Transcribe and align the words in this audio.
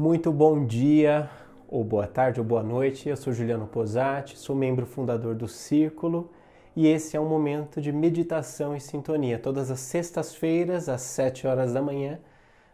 Muito 0.00 0.32
bom 0.32 0.64
dia, 0.64 1.28
ou 1.68 1.84
boa 1.84 2.06
tarde, 2.06 2.40
ou 2.40 2.46
boa 2.46 2.62
noite. 2.62 3.06
Eu 3.06 3.18
sou 3.18 3.34
Juliano 3.34 3.66
Posati, 3.66 4.38
sou 4.38 4.56
membro 4.56 4.86
fundador 4.86 5.34
do 5.34 5.46
Círculo 5.46 6.30
e 6.74 6.86
esse 6.86 7.18
é 7.18 7.20
um 7.20 7.28
momento 7.28 7.82
de 7.82 7.92
meditação 7.92 8.74
e 8.74 8.80
sintonia. 8.80 9.38
Todas 9.38 9.70
as 9.70 9.78
sextas-feiras, 9.80 10.88
às 10.88 11.02
7 11.02 11.46
horas 11.46 11.74
da 11.74 11.82
manhã, 11.82 12.18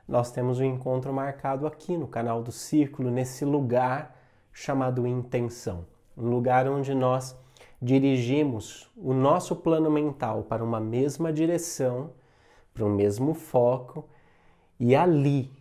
nós 0.06 0.30
temos 0.30 0.60
um 0.60 0.64
encontro 0.64 1.12
marcado 1.12 1.66
aqui 1.66 1.96
no 1.96 2.06
canal 2.06 2.44
do 2.44 2.53
Círculo, 2.53 3.10
nesse 3.10 3.45
lugar 3.45 4.17
chamado 4.53 5.04
Intenção. 5.04 5.85
Um 6.17 6.31
lugar 6.31 6.69
onde 6.69 6.95
nós 6.95 7.37
dirigimos 7.83 8.88
o 8.97 9.13
nosso 9.13 9.56
plano 9.56 9.90
mental 9.90 10.45
para 10.45 10.63
uma 10.63 10.79
mesma 10.79 11.33
direção, 11.33 12.13
para 12.72 12.85
um 12.85 12.95
mesmo 12.95 13.35
foco, 13.35 14.08
e 14.79 14.95
ali 14.95 15.55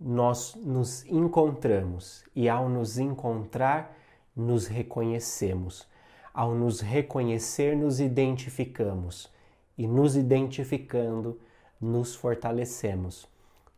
nós 0.00 0.54
nos 0.54 1.04
encontramos 1.04 2.24
e 2.34 2.48
ao 2.48 2.70
nos 2.70 2.96
encontrar, 2.96 3.94
nos 4.34 4.66
reconhecemos. 4.66 5.86
Ao 6.32 6.54
nos 6.54 6.80
reconhecer, 6.80 7.76
nos 7.76 8.00
identificamos 8.00 9.30
e 9.76 9.86
nos 9.86 10.16
identificando, 10.16 11.38
nos 11.78 12.14
fortalecemos. 12.14 13.28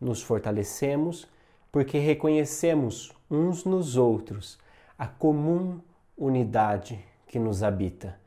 Nos 0.01 0.23
fortalecemos 0.23 1.27
porque 1.73 1.98
reconhecemos 1.98 3.12
uns 3.29 3.65
nos 3.65 3.97
outros 3.97 4.59
a 4.97 5.09
comum 5.09 5.81
unidade 6.17 7.05
que 7.27 7.39
nos 7.39 7.62
habita, 7.65 8.20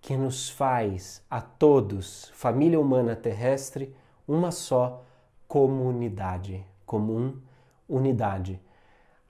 que 0.00 0.16
nos 0.16 0.48
faz 0.48 1.22
a 1.28 1.40
todos, 1.40 2.30
família 2.34 2.80
humana 2.80 3.14
terrestre, 3.14 3.94
uma 4.26 4.50
só 4.52 5.04
comunidade 5.46 6.64
comum 6.92 7.40
unidade. 7.88 8.60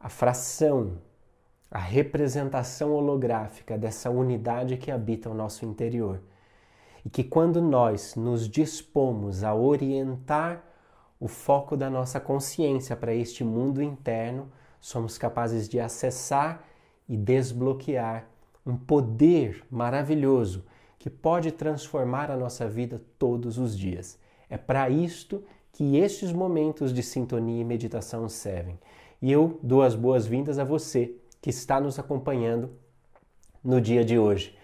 A 0.00 0.08
fração, 0.08 0.98
a 1.70 1.78
representação 1.78 2.92
holográfica 2.92 3.78
dessa 3.78 4.10
unidade 4.10 4.76
que 4.76 4.90
habita 4.90 5.30
o 5.30 5.34
nosso 5.34 5.64
interior. 5.64 6.20
E 7.04 7.08
que 7.08 7.22
quando 7.22 7.62
nós 7.62 8.16
nos 8.16 8.48
dispomos 8.48 9.44
a 9.44 9.54
orientar 9.54 10.64
o 11.20 11.28
foco 11.28 11.76
da 11.76 11.88
nossa 11.88 12.18
consciência 12.18 12.96
para 12.96 13.14
este 13.14 13.44
mundo 13.44 13.80
interno, 13.80 14.50
somos 14.80 15.16
capazes 15.16 15.68
de 15.68 15.78
acessar 15.78 16.64
e 17.08 17.16
desbloquear 17.16 18.26
um 18.66 18.76
poder 18.76 19.64
maravilhoso 19.70 20.64
que 20.98 21.08
pode 21.08 21.52
transformar 21.52 22.28
a 22.28 22.36
nossa 22.36 22.68
vida 22.68 23.00
todos 23.20 23.56
os 23.56 23.78
dias. 23.78 24.18
É 24.50 24.56
para 24.56 24.90
isto 24.90 25.44
que 25.72 25.96
estes 25.96 26.32
momentos 26.32 26.92
de 26.92 27.02
sintonia 27.02 27.62
e 27.62 27.64
meditação 27.64 28.28
servem. 28.28 28.78
E 29.20 29.32
eu 29.32 29.58
dou 29.62 29.82
as 29.82 29.94
boas-vindas 29.94 30.58
a 30.58 30.64
você 30.64 31.14
que 31.40 31.50
está 31.50 31.80
nos 31.80 31.98
acompanhando 31.98 32.70
no 33.64 33.80
dia 33.80 34.04
de 34.04 34.18
hoje. 34.18 34.56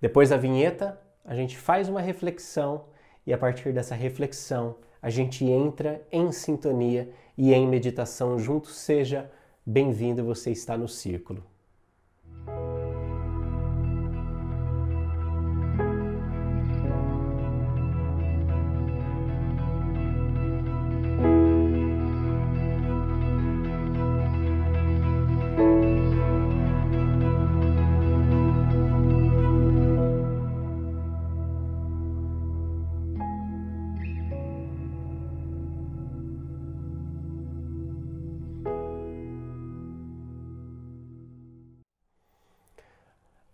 Depois 0.00 0.30
da 0.30 0.36
vinheta, 0.36 1.00
a 1.24 1.34
gente 1.34 1.56
faz 1.56 1.88
uma 1.88 2.00
reflexão 2.00 2.84
e 3.26 3.32
a 3.32 3.38
partir 3.38 3.72
dessa 3.72 3.94
reflexão 3.94 4.76
a 5.00 5.10
gente 5.10 5.44
entra 5.44 6.06
em 6.10 6.32
sintonia 6.32 7.10
e 7.38 7.52
em 7.54 7.66
meditação 7.66 8.38
junto. 8.38 8.68
Seja 8.68 9.30
bem-vindo, 9.64 10.24
você 10.24 10.50
está 10.50 10.76
no 10.76 10.88
círculo. 10.88 11.44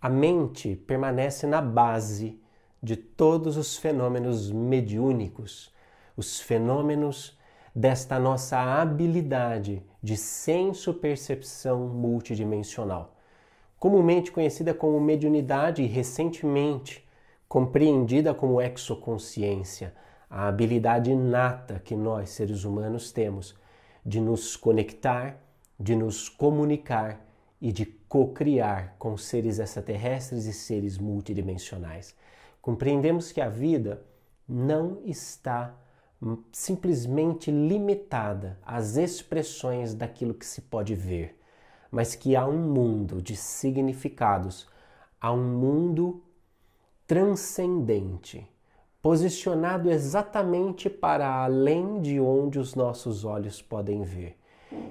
A 0.02 0.08
mente 0.08 0.74
permanece 0.74 1.46
na 1.46 1.62
base 1.62 2.36
de 2.82 2.96
todos 2.96 3.56
os 3.56 3.76
fenômenos 3.76 4.50
mediúnicos, 4.50 5.72
os 6.16 6.40
fenômenos 6.40 7.38
desta 7.72 8.18
nossa 8.18 8.58
habilidade 8.58 9.80
de 10.02 10.16
senso-percepção 10.16 11.86
multidimensional, 11.86 13.14
comumente 13.78 14.32
conhecida 14.32 14.74
como 14.74 15.00
mediunidade 15.00 15.82
e 15.82 15.86
recentemente 15.86 17.08
compreendida 17.48 18.34
como 18.34 18.60
exoconsciência, 18.60 19.94
a 20.28 20.48
habilidade 20.48 21.12
inata 21.12 21.78
que 21.78 21.94
nós, 21.94 22.30
seres 22.30 22.64
humanos, 22.64 23.12
temos 23.12 23.54
de 24.04 24.20
nos 24.20 24.56
conectar, 24.56 25.40
de 25.78 25.94
nos 25.94 26.28
comunicar 26.28 27.24
e 27.60 27.70
de 27.70 27.86
co-criar 28.12 28.94
com 28.98 29.16
seres 29.16 29.58
extraterrestres 29.58 30.44
e 30.44 30.52
seres 30.52 30.98
multidimensionais. 30.98 32.14
Compreendemos 32.60 33.32
que 33.32 33.40
a 33.40 33.48
vida 33.48 34.04
não 34.46 35.00
está 35.06 35.74
simplesmente 36.52 37.50
limitada 37.50 38.58
às 38.66 38.98
expressões 38.98 39.94
daquilo 39.94 40.34
que 40.34 40.44
se 40.44 40.60
pode 40.60 40.94
ver, 40.94 41.40
mas 41.90 42.14
que 42.14 42.36
há 42.36 42.46
um 42.46 42.58
mundo 42.58 43.22
de 43.22 43.34
significados, 43.34 44.68
há 45.18 45.32
um 45.32 45.42
mundo 45.42 46.22
transcendente, 47.06 48.46
posicionado 49.00 49.90
exatamente 49.90 50.90
para 50.90 51.26
além 51.42 52.02
de 52.02 52.20
onde 52.20 52.58
os 52.58 52.74
nossos 52.74 53.24
olhos 53.24 53.62
podem 53.62 54.02
ver. 54.02 54.36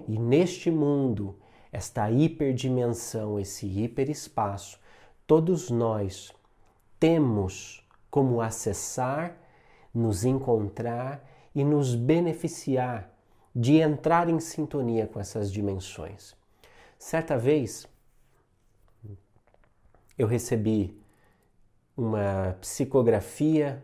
E 0.07 0.17
neste 0.17 0.71
mundo, 0.71 1.35
esta 1.71 2.11
hiperdimensão, 2.11 3.39
esse 3.39 3.65
hiperespaço, 3.65 4.79
todos 5.25 5.69
nós 5.69 6.33
temos 6.99 7.87
como 8.09 8.41
acessar, 8.41 9.37
nos 9.93 10.25
encontrar 10.25 11.27
e 11.55 11.63
nos 11.63 11.95
beneficiar 11.95 13.09
de 13.53 13.77
entrar 13.77 14.29
em 14.29 14.39
sintonia 14.39 15.07
com 15.07 15.19
essas 15.19 15.51
dimensões. 15.51 16.35
Certa 16.97 17.37
vez 17.37 17.87
eu 20.17 20.27
recebi 20.27 21.01
uma 21.95 22.55
psicografia 22.61 23.83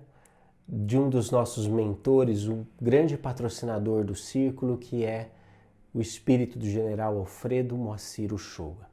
de 0.68 0.98
um 0.98 1.09
dos 1.09 1.31
nossos 1.31 1.68
mentores, 1.68 2.46
o 2.46 2.66
grande 2.81 3.18
patrocinador 3.18 4.04
do 4.04 4.16
círculo, 4.16 4.78
que 4.78 5.06
é 5.06 5.31
o 5.97 6.02
espírito 6.02 6.59
do 6.59 6.69
general 6.69 7.18
Alfredo 7.18 7.75
Moacir 7.75 8.31
Uchoa. 8.31 8.88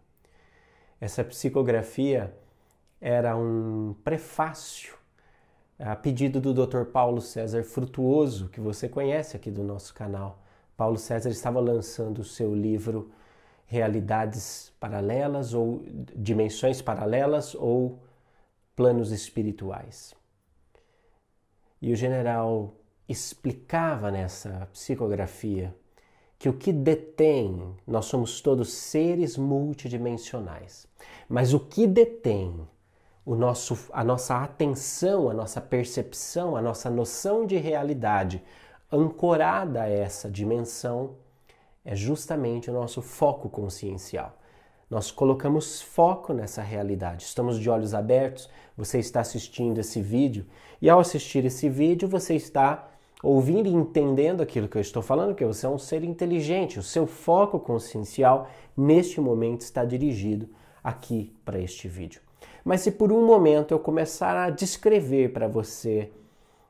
Essa 0.98 1.22
psicografia 1.22 2.34
era 2.98 3.36
um 3.36 3.94
prefácio 4.02 4.94
a 5.78 5.94
pedido 5.94 6.40
do 6.40 6.54
Dr. 6.54 6.84
Paulo 6.84 7.20
César 7.20 7.62
Frutuoso, 7.62 8.48
que 8.48 8.58
você 8.58 8.88
conhece 8.88 9.36
aqui 9.36 9.50
do 9.50 9.62
nosso 9.62 9.92
canal. 9.92 10.42
Paulo 10.78 10.96
César 10.96 11.28
estava 11.28 11.60
lançando 11.60 12.20
o 12.20 12.24
seu 12.24 12.54
livro 12.54 13.10
Realidades 13.66 14.72
Paralelas 14.80 15.52
ou 15.52 15.84
Dimensões 16.16 16.80
Paralelas 16.80 17.54
ou 17.54 17.98
Planos 18.74 19.12
Espirituais. 19.12 20.14
E 21.82 21.92
o 21.92 21.96
general 21.96 22.74
explicava 23.06 24.10
nessa 24.10 24.66
psicografia 24.72 25.74
que 26.44 26.48
o 26.50 26.52
que 26.52 26.74
detém, 26.74 27.74
nós 27.86 28.04
somos 28.04 28.42
todos 28.42 28.70
seres 28.70 29.38
multidimensionais, 29.38 30.86
mas 31.26 31.54
o 31.54 31.58
que 31.58 31.86
detém 31.86 32.68
o 33.24 33.34
nosso, 33.34 33.88
a 33.90 34.04
nossa 34.04 34.36
atenção, 34.36 35.30
a 35.30 35.32
nossa 35.32 35.58
percepção, 35.58 36.54
a 36.54 36.60
nossa 36.60 36.90
noção 36.90 37.46
de 37.46 37.56
realidade 37.56 38.42
ancorada 38.92 39.84
a 39.84 39.88
essa 39.88 40.30
dimensão 40.30 41.14
é 41.82 41.96
justamente 41.96 42.70
o 42.70 42.74
nosso 42.74 43.00
foco 43.00 43.48
consciencial. 43.48 44.36
Nós 44.90 45.10
colocamos 45.10 45.80
foco 45.80 46.34
nessa 46.34 46.60
realidade. 46.60 47.24
Estamos 47.24 47.58
de 47.58 47.70
olhos 47.70 47.94
abertos, 47.94 48.50
você 48.76 48.98
está 48.98 49.20
assistindo 49.20 49.78
esse 49.78 50.02
vídeo 50.02 50.44
e 50.82 50.90
ao 50.90 51.00
assistir 51.00 51.46
esse 51.46 51.70
vídeo 51.70 52.06
você 52.06 52.34
está 52.34 52.90
ouvindo 53.22 53.68
e 53.68 53.72
entendendo 53.72 54.42
aquilo 54.42 54.68
que 54.68 54.76
eu 54.76 54.82
estou 54.82 55.02
falando, 55.02 55.28
porque 55.28 55.44
você 55.44 55.66
é 55.66 55.68
um 55.68 55.78
ser 55.78 56.04
inteligente, 56.04 56.78
o 56.78 56.82
seu 56.82 57.06
foco 57.06 57.58
consciencial 57.58 58.48
neste 58.76 59.20
momento 59.20 59.62
está 59.62 59.84
dirigido 59.84 60.48
aqui 60.82 61.34
para 61.44 61.58
este 61.58 61.88
vídeo. 61.88 62.20
Mas 62.64 62.80
se 62.80 62.90
por 62.90 63.12
um 63.12 63.26
momento 63.26 63.72
eu 63.72 63.78
começar 63.78 64.36
a 64.36 64.50
descrever 64.50 65.32
para 65.32 65.48
você 65.48 66.10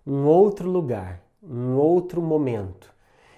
um 0.07 0.27
outro 0.27 0.71
lugar, 0.71 1.23
um 1.43 1.77
outro 1.77 2.21
momento, 2.23 2.93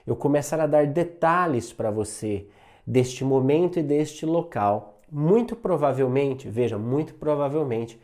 eu 0.06 0.14
começar 0.14 0.60
a 0.60 0.66
dar 0.66 0.86
detalhes 0.86 1.72
para 1.72 1.90
você 1.90 2.46
deste 2.86 3.24
momento 3.24 3.78
e 3.78 3.82
deste 3.82 4.24
local, 4.24 5.00
muito 5.10 5.56
provavelmente, 5.56 6.48
veja, 6.48 6.78
muito 6.78 7.14
provavelmente, 7.14 8.00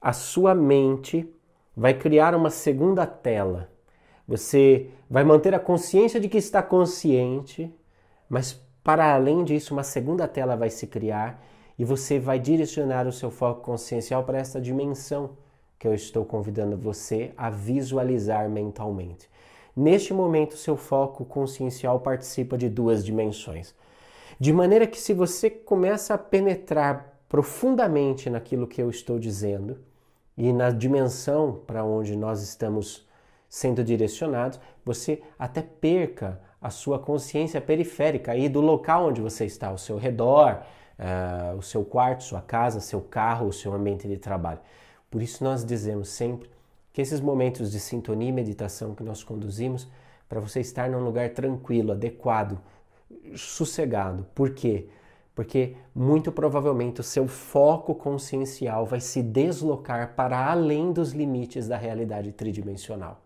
a 0.00 0.12
sua 0.12 0.54
mente 0.54 1.32
vai 1.76 1.94
criar 1.94 2.34
uma 2.34 2.50
segunda 2.50 3.06
tela. 3.06 3.70
Você 4.26 4.90
vai 5.08 5.22
manter 5.22 5.54
a 5.54 5.60
consciência 5.60 6.18
de 6.18 6.28
que 6.28 6.38
está 6.38 6.62
consciente, 6.62 7.72
mas 8.28 8.60
para 8.82 9.14
além 9.14 9.44
disso, 9.44 9.72
uma 9.72 9.82
segunda 9.82 10.26
tela 10.26 10.56
vai 10.56 10.70
se 10.70 10.86
criar 10.86 11.44
e 11.78 11.84
você 11.84 12.18
vai 12.18 12.38
direcionar 12.38 13.06
o 13.06 13.12
seu 13.12 13.30
foco 13.30 13.62
consciencial 13.62 14.24
para 14.24 14.38
essa 14.38 14.60
dimensão 14.60 15.30
que 15.78 15.86
eu 15.86 15.94
estou 15.94 16.24
convidando 16.24 16.76
você 16.76 17.32
a 17.36 17.50
visualizar 17.50 18.48
mentalmente. 18.48 19.28
Neste 19.76 20.14
momento, 20.14 20.56
seu 20.56 20.76
foco 20.76 21.24
consciencial 21.24 22.00
participa 22.00 22.56
de 22.56 22.68
duas 22.68 23.04
dimensões. 23.04 23.74
De 24.40 24.52
maneira 24.52 24.86
que, 24.86 24.98
se 24.98 25.12
você 25.12 25.50
começa 25.50 26.14
a 26.14 26.18
penetrar 26.18 27.20
profundamente 27.28 28.30
naquilo 28.30 28.66
que 28.66 28.80
eu 28.80 28.88
estou 28.88 29.18
dizendo 29.18 29.78
e 30.36 30.52
na 30.52 30.70
dimensão 30.70 31.60
para 31.66 31.84
onde 31.84 32.16
nós 32.16 32.42
estamos 32.42 33.05
sendo 33.56 33.82
direcionados, 33.82 34.60
você 34.84 35.22
até 35.38 35.62
perca 35.62 36.38
a 36.60 36.68
sua 36.68 36.98
consciência 36.98 37.58
periférica 37.58 38.32
aí 38.32 38.50
do 38.50 38.60
local 38.60 39.06
onde 39.06 39.22
você 39.22 39.46
está, 39.46 39.68
ao 39.68 39.78
seu 39.78 39.96
redor, 39.96 40.60
uh, 40.98 41.56
o 41.56 41.62
seu 41.62 41.82
quarto, 41.82 42.22
sua 42.22 42.42
casa, 42.42 42.80
seu 42.80 43.00
carro, 43.00 43.46
o 43.46 43.52
seu 43.54 43.72
ambiente 43.72 44.06
de 44.06 44.18
trabalho. 44.18 44.60
Por 45.10 45.22
isso 45.22 45.42
nós 45.42 45.64
dizemos 45.64 46.10
sempre 46.10 46.50
que 46.92 47.00
esses 47.00 47.18
momentos 47.18 47.72
de 47.72 47.80
sintonia 47.80 48.28
e 48.28 48.32
meditação 48.32 48.94
que 48.94 49.02
nós 49.02 49.24
conduzimos 49.24 49.88
para 50.28 50.38
você 50.38 50.60
estar 50.60 50.90
num 50.90 51.02
lugar 51.02 51.30
tranquilo, 51.30 51.92
adequado, 51.92 52.60
sossegado. 53.34 54.26
Por 54.34 54.50
quê? 54.50 54.86
Porque 55.34 55.76
muito 55.94 56.30
provavelmente 56.30 57.00
o 57.00 57.02
seu 57.02 57.26
foco 57.26 57.94
consciencial 57.94 58.84
vai 58.84 59.00
se 59.00 59.22
deslocar 59.22 60.14
para 60.14 60.50
além 60.50 60.92
dos 60.92 61.12
limites 61.12 61.66
da 61.66 61.78
realidade 61.78 62.32
tridimensional. 62.32 63.22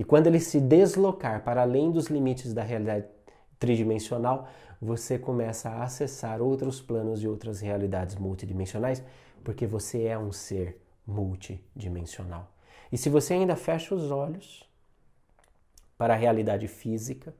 E 0.00 0.02
quando 0.02 0.28
ele 0.28 0.40
se 0.40 0.58
deslocar 0.58 1.44
para 1.44 1.60
além 1.60 1.90
dos 1.90 2.06
limites 2.06 2.54
da 2.54 2.62
realidade 2.62 3.06
tridimensional, 3.58 4.48
você 4.80 5.18
começa 5.18 5.68
a 5.68 5.82
acessar 5.82 6.40
outros 6.40 6.80
planos 6.80 7.22
e 7.22 7.28
outras 7.28 7.60
realidades 7.60 8.16
multidimensionais, 8.16 9.04
porque 9.44 9.66
você 9.66 10.04
é 10.04 10.18
um 10.18 10.32
ser 10.32 10.80
multidimensional. 11.06 12.50
E 12.90 12.96
se 12.96 13.10
você 13.10 13.34
ainda 13.34 13.54
fecha 13.56 13.94
os 13.94 14.10
olhos 14.10 14.66
para 15.98 16.14
a 16.14 16.16
realidade 16.16 16.66
física, 16.66 17.34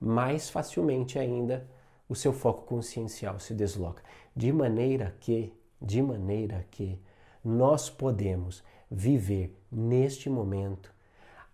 mais 0.00 0.50
facilmente 0.50 1.20
ainda 1.20 1.68
o 2.08 2.16
seu 2.16 2.32
foco 2.32 2.64
consciencial 2.64 3.38
se 3.38 3.54
desloca, 3.54 4.02
de 4.34 4.52
maneira 4.52 5.14
que, 5.20 5.54
de 5.80 6.02
maneira 6.02 6.66
que 6.68 7.00
nós 7.44 7.88
podemos 7.88 8.60
viver 8.90 9.56
neste 9.70 10.28
momento 10.28 10.98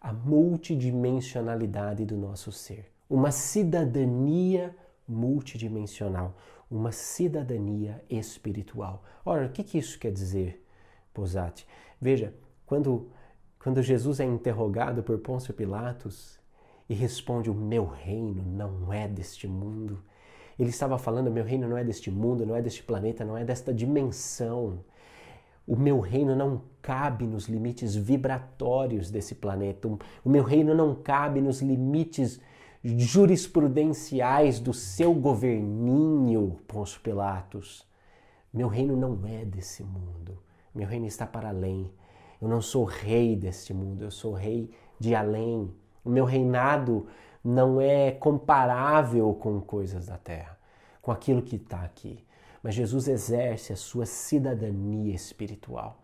a 0.01 0.13
multidimensionalidade 0.13 2.05
do 2.05 2.17
nosso 2.17 2.53
ser, 2.53 2.93
uma 3.09 3.31
cidadania 3.31 4.75
multidimensional, 5.07 6.37
uma 6.71 6.93
cidadania 6.93 8.05
espiritual. 8.11 9.05
Ora, 9.25 9.47
o 9.47 9.51
que, 9.51 9.63
que 9.63 9.79
isso 9.79 9.99
quer 9.99 10.13
dizer, 10.13 10.65
Posati? 11.15 11.67
Veja, 12.01 12.35
quando, 12.65 13.11
quando 13.59 13.83
Jesus 13.83 14.21
é 14.21 14.25
interrogado 14.25 15.03
por 15.03 15.19
Pôncio 15.19 15.55
Pilatos 15.55 16.39
e 16.89 16.95
responde: 16.95 17.51
O 17.51 17.55
meu 17.55 17.87
reino 17.87 18.43
não 18.43 18.93
é 18.93 19.09
deste 19.09 19.47
mundo. 19.47 20.03
Ele 20.59 20.71
estava 20.71 20.99
falando: 20.99 21.31
Meu 21.31 21.45
reino 21.45 21.69
não 21.69 21.77
é 21.77 21.85
deste 21.85 22.11
mundo, 22.11 22.45
não 22.45 22.57
é 22.57 22.63
deste 22.63 22.83
planeta, 22.83 23.25
não 23.25 23.37
é 23.37 23.45
desta 23.45 23.73
dimensão. 23.73 24.85
O 25.67 25.77
meu 25.77 25.99
reino 25.99 26.37
não 26.37 26.63
cabe 26.81 27.27
nos 27.27 27.49
limites 27.49 27.97
vibratórios 27.97 29.11
desse 29.11 29.35
planeta. 29.35 29.89
O 30.25 30.29
meu 30.29 30.45
reino 30.45 30.75
não 30.75 30.95
cabe 30.95 31.41
nos 31.41 31.61
limites 31.61 32.41
jurisprudenciais 32.85 34.61
do 34.61 34.73
seu 34.73 35.13
governinho, 35.13 36.59
Pôncio 36.69 37.01
Pilatos. 37.01 37.85
Meu 38.53 38.69
reino 38.69 38.97
não 38.97 39.27
é 39.27 39.45
desse 39.45 39.83
mundo. 39.83 40.39
Meu 40.73 40.87
reino 40.87 41.07
está 41.07 41.27
para 41.27 41.49
além. 41.49 41.91
Eu 42.41 42.49
não 42.49 42.61
sou 42.61 42.85
rei 42.85 43.35
deste 43.35 43.75
mundo, 43.75 44.05
eu 44.05 44.11
sou 44.11 44.33
rei 44.33 44.71
de 45.01 45.15
além. 45.15 45.75
O 46.05 46.11
meu 46.11 46.25
reinado 46.25 47.07
não 47.43 47.81
é 47.81 48.13
comparável 48.13 49.35
com 49.35 49.61
coisas 49.61 50.07
da 50.07 50.19
terra, 50.19 50.59
com 51.03 51.11
aquilo 51.11 51.43
que 51.43 51.57
está 51.57 51.83
aqui. 51.83 52.25
Mas 52.67 52.75
Jesus 52.75 53.07
exerce 53.07 53.73
a 53.73 53.77
sua 53.77 54.05
cidadania 54.05 55.15
espiritual. 55.15 56.03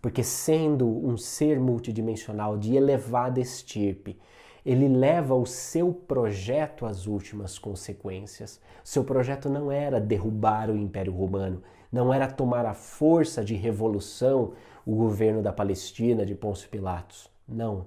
Porque, 0.00 0.24
sendo 0.24 0.84
um 0.84 1.16
ser 1.16 1.60
multidimensional 1.60 2.58
de 2.58 2.74
elevada 2.74 3.38
estirpe, 3.38 4.18
ele 4.66 4.88
leva 4.88 5.32
o 5.36 5.46
seu 5.46 5.92
projeto 5.92 6.86
às 6.86 7.06
últimas 7.06 7.56
consequências. 7.56 8.60
Seu 8.82 9.04
projeto 9.04 9.48
não 9.48 9.70
era 9.70 10.00
derrubar 10.00 10.70
o 10.70 10.76
Império 10.76 11.12
Romano, 11.12 11.62
não 11.92 12.12
era 12.12 12.26
tomar 12.26 12.66
a 12.66 12.74
força 12.74 13.44
de 13.44 13.54
revolução 13.54 14.54
o 14.84 14.96
governo 14.96 15.40
da 15.40 15.52
Palestina 15.52 16.26
de 16.26 16.34
Pôncio 16.34 16.68
Pilatos. 16.68 17.30
Não. 17.46 17.86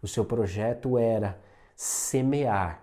O 0.00 0.08
seu 0.08 0.24
projeto 0.24 0.96
era 0.96 1.38
semear 1.76 2.82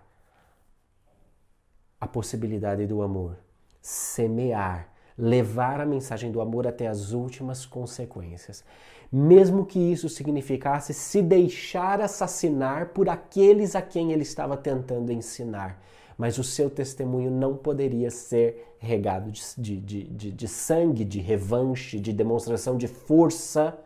a 2.00 2.08
possibilidade 2.08 2.86
do 2.86 3.02
amor, 3.02 3.40
semear, 3.90 4.90
levar 5.18 5.80
a 5.80 5.86
mensagem 5.86 6.32
do 6.32 6.42
amor 6.42 6.68
até 6.68 6.88
as 6.88 7.12
últimas 7.12 7.66
consequências 7.66 8.64
mesmo 9.12 9.66
que 9.66 9.80
isso 9.80 10.10
significasse 10.10 10.94
se 10.94 11.22
deixar 11.22 12.02
assassinar 12.02 12.90
por 12.90 13.10
aqueles 13.10 13.76
a 13.76 13.82
quem 13.82 14.12
ele 14.12 14.24
estava 14.24 14.58
tentando 14.58 15.12
ensinar. 15.12 15.82
Mas 16.18 16.38
o 16.38 16.44
seu 16.44 16.70
testemunho 16.70 17.30
não 17.30 17.56
poderia 17.56 18.10
ser 18.10 18.74
regado 18.80 19.32
de, 19.32 19.78
de, 19.78 20.04
de, 20.04 20.32
de 20.32 20.48
sangue, 20.48 21.06
de 21.06 21.20
revanche, 21.20 22.00
de 22.00 22.12
demonstração 22.12 22.76
de 22.76 22.88
força, 22.88 23.78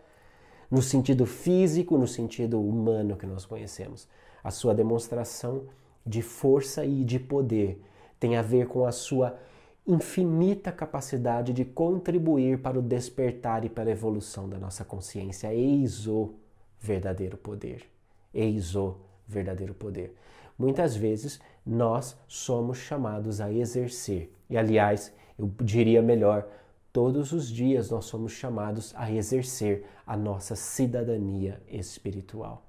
no 0.69 0.81
sentido 0.81 1.25
físico, 1.25 1.97
no 1.97 2.07
sentido 2.07 2.61
humano 2.61 3.17
que 3.17 3.25
nós 3.25 3.45
conhecemos. 3.45 4.07
A 4.43 4.49
sua 4.49 4.73
demonstração 4.73 5.63
de 6.05 6.21
força 6.21 6.85
e 6.85 7.03
de 7.03 7.19
poder 7.19 7.81
tem 8.19 8.37
a 8.37 8.41
ver 8.41 8.67
com 8.67 8.85
a 8.85 8.91
sua 8.91 9.37
infinita 9.85 10.71
capacidade 10.71 11.53
de 11.53 11.65
contribuir 11.65 12.61
para 12.61 12.77
o 12.77 12.81
despertar 12.81 13.65
e 13.65 13.69
para 13.69 13.89
a 13.89 13.93
evolução 13.93 14.47
da 14.47 14.57
nossa 14.57 14.85
consciência. 14.85 15.53
Eis 15.53 16.07
o 16.07 16.35
verdadeiro 16.79 17.37
poder. 17.37 17.85
Eis 18.33 18.75
o 18.75 18.97
verdadeiro 19.27 19.73
poder. 19.73 20.15
Muitas 20.57 20.95
vezes 20.95 21.39
nós 21.65 22.15
somos 22.27 22.77
chamados 22.77 23.41
a 23.41 23.51
exercer, 23.51 24.31
e 24.49 24.57
aliás, 24.57 25.11
eu 25.37 25.51
diria 25.61 26.01
melhor, 26.01 26.47
todos 26.93 27.31
os 27.31 27.49
dias 27.49 27.89
nós 27.89 28.05
somos 28.05 28.33
chamados 28.33 28.93
a 28.95 29.11
exercer 29.11 29.85
a 30.05 30.15
nossa 30.15 30.55
cidadania 30.55 31.61
espiritual. 31.67 32.67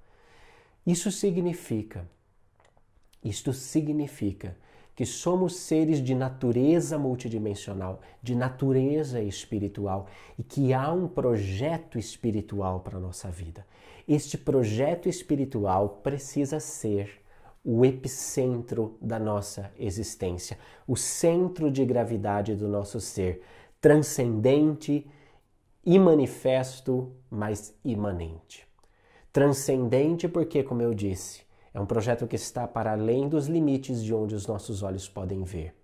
Isso 0.87 1.11
significa, 1.11 2.09
isto 3.23 3.53
significa 3.53 4.57
que 4.95 5.07
somos 5.07 5.57
seres 5.57 6.03
de 6.03 6.15
natureza 6.15 6.99
multidimensional, 6.99 8.01
de 8.23 8.35
natureza 8.35 9.21
espiritual 9.21 10.07
e 10.39 10.43
que 10.43 10.73
há 10.75 10.93
um 10.93 11.09
projeto 11.09 11.99
espiritual 11.99 12.81
para 12.81 12.99
a 12.99 13.01
nossa 13.01 13.31
vida. 13.31 13.67
Este 14.07 14.37
projeto 14.37 15.09
espiritual 15.09 16.01
precisa 16.03 16.61
ser 16.61 17.23
o 17.65 17.85
epicentro 17.85 18.99
da 19.01 19.19
nossa 19.19 19.73
existência, 19.79 20.59
o 20.87 20.97
centro 20.97 21.71
de 21.71 21.85
gravidade 21.85 22.55
do 22.57 22.67
nosso 22.67 23.01
ser, 23.01 23.41
transcendente, 23.81 25.07
imanifesto, 25.85 27.13
mas 27.31 27.75
imanente. 27.85 28.67
Transcendente 29.33 30.29
porque, 30.29 30.63
como 30.63 30.83
eu 30.83 30.93
disse, 30.93 31.43
é 31.75 31.81
um 31.81 31.87
projeto 31.87 32.27
que 32.27 32.37
está 32.37 32.67
para 32.69 32.93
além 32.93 33.29
dos 33.29 33.47
limites 33.47 34.03
de 34.03 34.15
onde 34.15 34.35
os 34.35 34.47
nossos 34.47 34.83
olhos 34.83 35.09
podem 35.09 35.43
ver. 35.43 35.75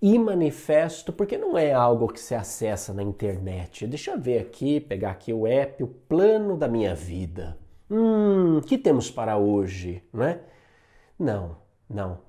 E 0.00 0.18
manifesto 0.18 1.12
porque 1.12 1.36
não 1.36 1.58
é 1.58 1.72
algo 1.72 2.08
que 2.08 2.20
se 2.20 2.34
acessa 2.34 2.92
na 2.92 3.02
internet. 3.02 3.86
Deixa 3.86 4.12
eu 4.12 4.20
ver 4.20 4.38
aqui, 4.38 4.78
pegar 4.80 5.10
aqui 5.10 5.32
o 5.32 5.46
app, 5.46 5.82
o 5.82 5.88
plano 5.88 6.56
da 6.56 6.68
minha 6.68 6.94
vida. 6.94 7.58
Hum, 7.90 8.60
que 8.60 8.78
temos 8.78 9.10
para 9.10 9.36
hoje, 9.36 10.02
não 10.12 10.22
é? 10.22 10.40
Não, 11.18 11.56
não. 11.88 12.20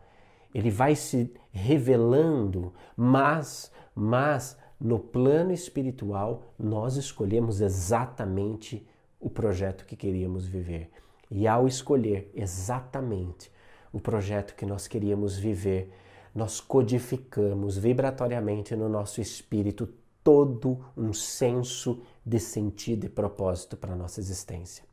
Ele 0.55 0.71
vai 0.71 0.95
se 0.95 1.31
revelando, 1.51 2.73
mas, 2.95 3.71
mas 3.93 4.57
no 4.79 4.97
plano 4.97 5.51
espiritual 5.51 6.53
nós 6.57 6.95
escolhemos 6.95 7.61
exatamente 7.61 8.87
o 9.19 9.29
projeto 9.29 9.85
que 9.85 9.95
queríamos 9.95 10.47
viver. 10.47 10.89
E 11.29 11.47
ao 11.47 11.67
escolher 11.67 12.31
exatamente 12.33 13.51
o 13.91 13.99
projeto 13.99 14.55
que 14.55 14.65
nós 14.65 14.87
queríamos 14.87 15.37
viver, 15.37 15.91
nós 16.33 16.59
codificamos 16.59 17.77
vibratoriamente 17.77 18.75
no 18.75 18.87
nosso 18.87 19.21
espírito 19.21 19.87
todo 20.23 20.83
um 20.95 21.13
senso 21.13 22.01
de 22.25 22.39
sentido 22.39 23.05
e 23.05 23.09
propósito 23.09 23.77
para 23.77 23.93
a 23.93 23.95
nossa 23.95 24.19
existência. 24.19 24.83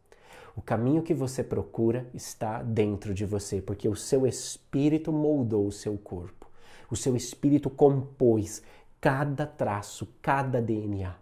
O 0.56 0.62
caminho 0.62 1.02
que 1.02 1.12
você 1.12 1.44
procura 1.44 2.06
está 2.14 2.62
dentro 2.62 3.12
de 3.12 3.26
você, 3.26 3.60
porque 3.60 3.88
o 3.88 3.94
seu 3.94 4.26
espírito 4.26 5.12
moldou 5.12 5.66
o 5.66 5.72
seu 5.72 5.98
corpo. 5.98 6.50
O 6.90 6.96
seu 6.96 7.14
espírito 7.14 7.68
compôs 7.68 8.62
cada 9.00 9.46
traço, 9.46 10.08
cada 10.22 10.62
DNA 10.62 11.14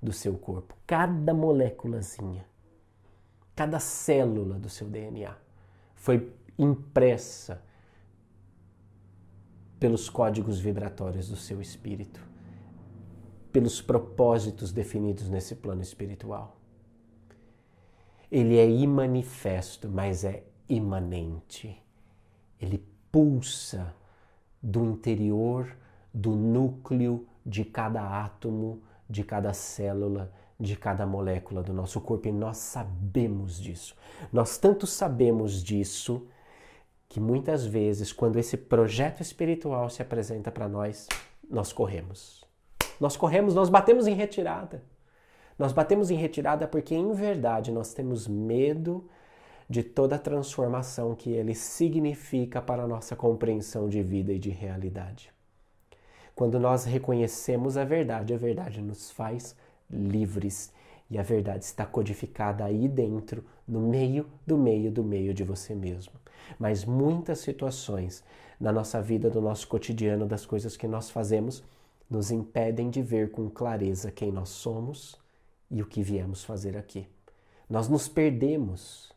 do 0.00 0.12
seu 0.12 0.34
corpo, 0.34 0.74
cada 0.86 1.34
moléculazinha, 1.34 2.46
cada 3.60 3.78
célula 3.78 4.58
do 4.58 4.70
seu 4.70 4.88
DNA 4.88 5.36
foi 5.94 6.32
impressa 6.58 7.62
pelos 9.78 10.08
códigos 10.08 10.58
vibratórios 10.58 11.28
do 11.28 11.36
seu 11.36 11.60
espírito, 11.60 12.26
pelos 13.52 13.82
propósitos 13.82 14.72
definidos 14.72 15.28
nesse 15.28 15.54
plano 15.56 15.82
espiritual. 15.82 16.56
Ele 18.32 18.56
é 18.56 18.66
imanifesto, 18.66 19.90
mas 19.90 20.24
é 20.24 20.42
imanente. 20.66 21.76
Ele 22.58 22.82
pulsa 23.12 23.94
do 24.62 24.86
interior, 24.86 25.76
do 26.14 26.30
núcleo 26.30 27.28
de 27.44 27.66
cada 27.66 28.24
átomo, 28.24 28.82
de 29.06 29.22
cada 29.22 29.52
célula, 29.52 30.32
de 30.60 30.76
cada 30.76 31.06
molécula 31.06 31.62
do 31.62 31.72
nosso 31.72 32.00
corpo 32.00 32.28
e 32.28 32.32
nós 32.32 32.58
sabemos 32.58 33.58
disso. 33.58 33.96
Nós 34.30 34.58
tanto 34.58 34.86
sabemos 34.86 35.64
disso 35.64 36.26
que 37.08 37.18
muitas 37.18 37.64
vezes, 37.64 38.12
quando 38.12 38.38
esse 38.38 38.56
projeto 38.56 39.20
espiritual 39.20 39.88
se 39.88 40.02
apresenta 40.02 40.52
para 40.52 40.68
nós, 40.68 41.08
nós 41.48 41.72
corremos. 41.72 42.44
Nós 43.00 43.16
corremos, 43.16 43.54
nós 43.54 43.70
batemos 43.70 44.06
em 44.06 44.14
retirada. 44.14 44.82
Nós 45.58 45.72
batemos 45.72 46.10
em 46.10 46.16
retirada 46.16 46.68
porque, 46.68 46.94
em 46.94 47.12
verdade, 47.12 47.72
nós 47.72 47.92
temos 47.94 48.28
medo 48.28 49.08
de 49.68 49.82
toda 49.82 50.16
a 50.16 50.18
transformação 50.18 51.14
que 51.14 51.30
ele 51.30 51.54
significa 51.54 52.60
para 52.60 52.82
a 52.82 52.86
nossa 52.86 53.16
compreensão 53.16 53.88
de 53.88 54.02
vida 54.02 54.32
e 54.32 54.38
de 54.38 54.50
realidade. 54.50 55.32
Quando 56.34 56.58
nós 56.58 56.84
reconhecemos 56.84 57.76
a 57.76 57.84
verdade, 57.84 58.34
a 58.34 58.36
verdade 58.36 58.80
nos 58.80 59.10
faz 59.10 59.54
livres 59.90 60.72
e 61.10 61.18
a 61.18 61.22
verdade 61.22 61.64
está 61.64 61.84
codificada 61.84 62.64
aí 62.64 62.86
dentro, 62.86 63.44
no 63.66 63.80
meio 63.80 64.26
do 64.46 64.56
meio 64.56 64.90
do 64.92 65.02
meio 65.02 65.34
de 65.34 65.42
você 65.42 65.74
mesmo. 65.74 66.12
Mas 66.58 66.84
muitas 66.84 67.40
situações 67.40 68.22
na 68.60 68.70
nossa 68.70 69.00
vida, 69.00 69.30
do 69.30 69.40
nosso 69.40 69.66
cotidiano, 69.66 70.26
das 70.26 70.46
coisas 70.46 70.76
que 70.76 70.86
nós 70.86 71.10
fazemos, 71.10 71.64
nos 72.08 72.30
impedem 72.30 72.90
de 72.90 73.02
ver 73.02 73.30
com 73.30 73.48
clareza 73.48 74.10
quem 74.10 74.30
nós 74.30 74.50
somos 74.50 75.16
e 75.70 75.80
o 75.80 75.86
que 75.86 76.02
viemos 76.02 76.44
fazer 76.44 76.76
aqui. 76.76 77.06
Nós 77.68 77.88
nos 77.88 78.08
perdemos. 78.08 79.12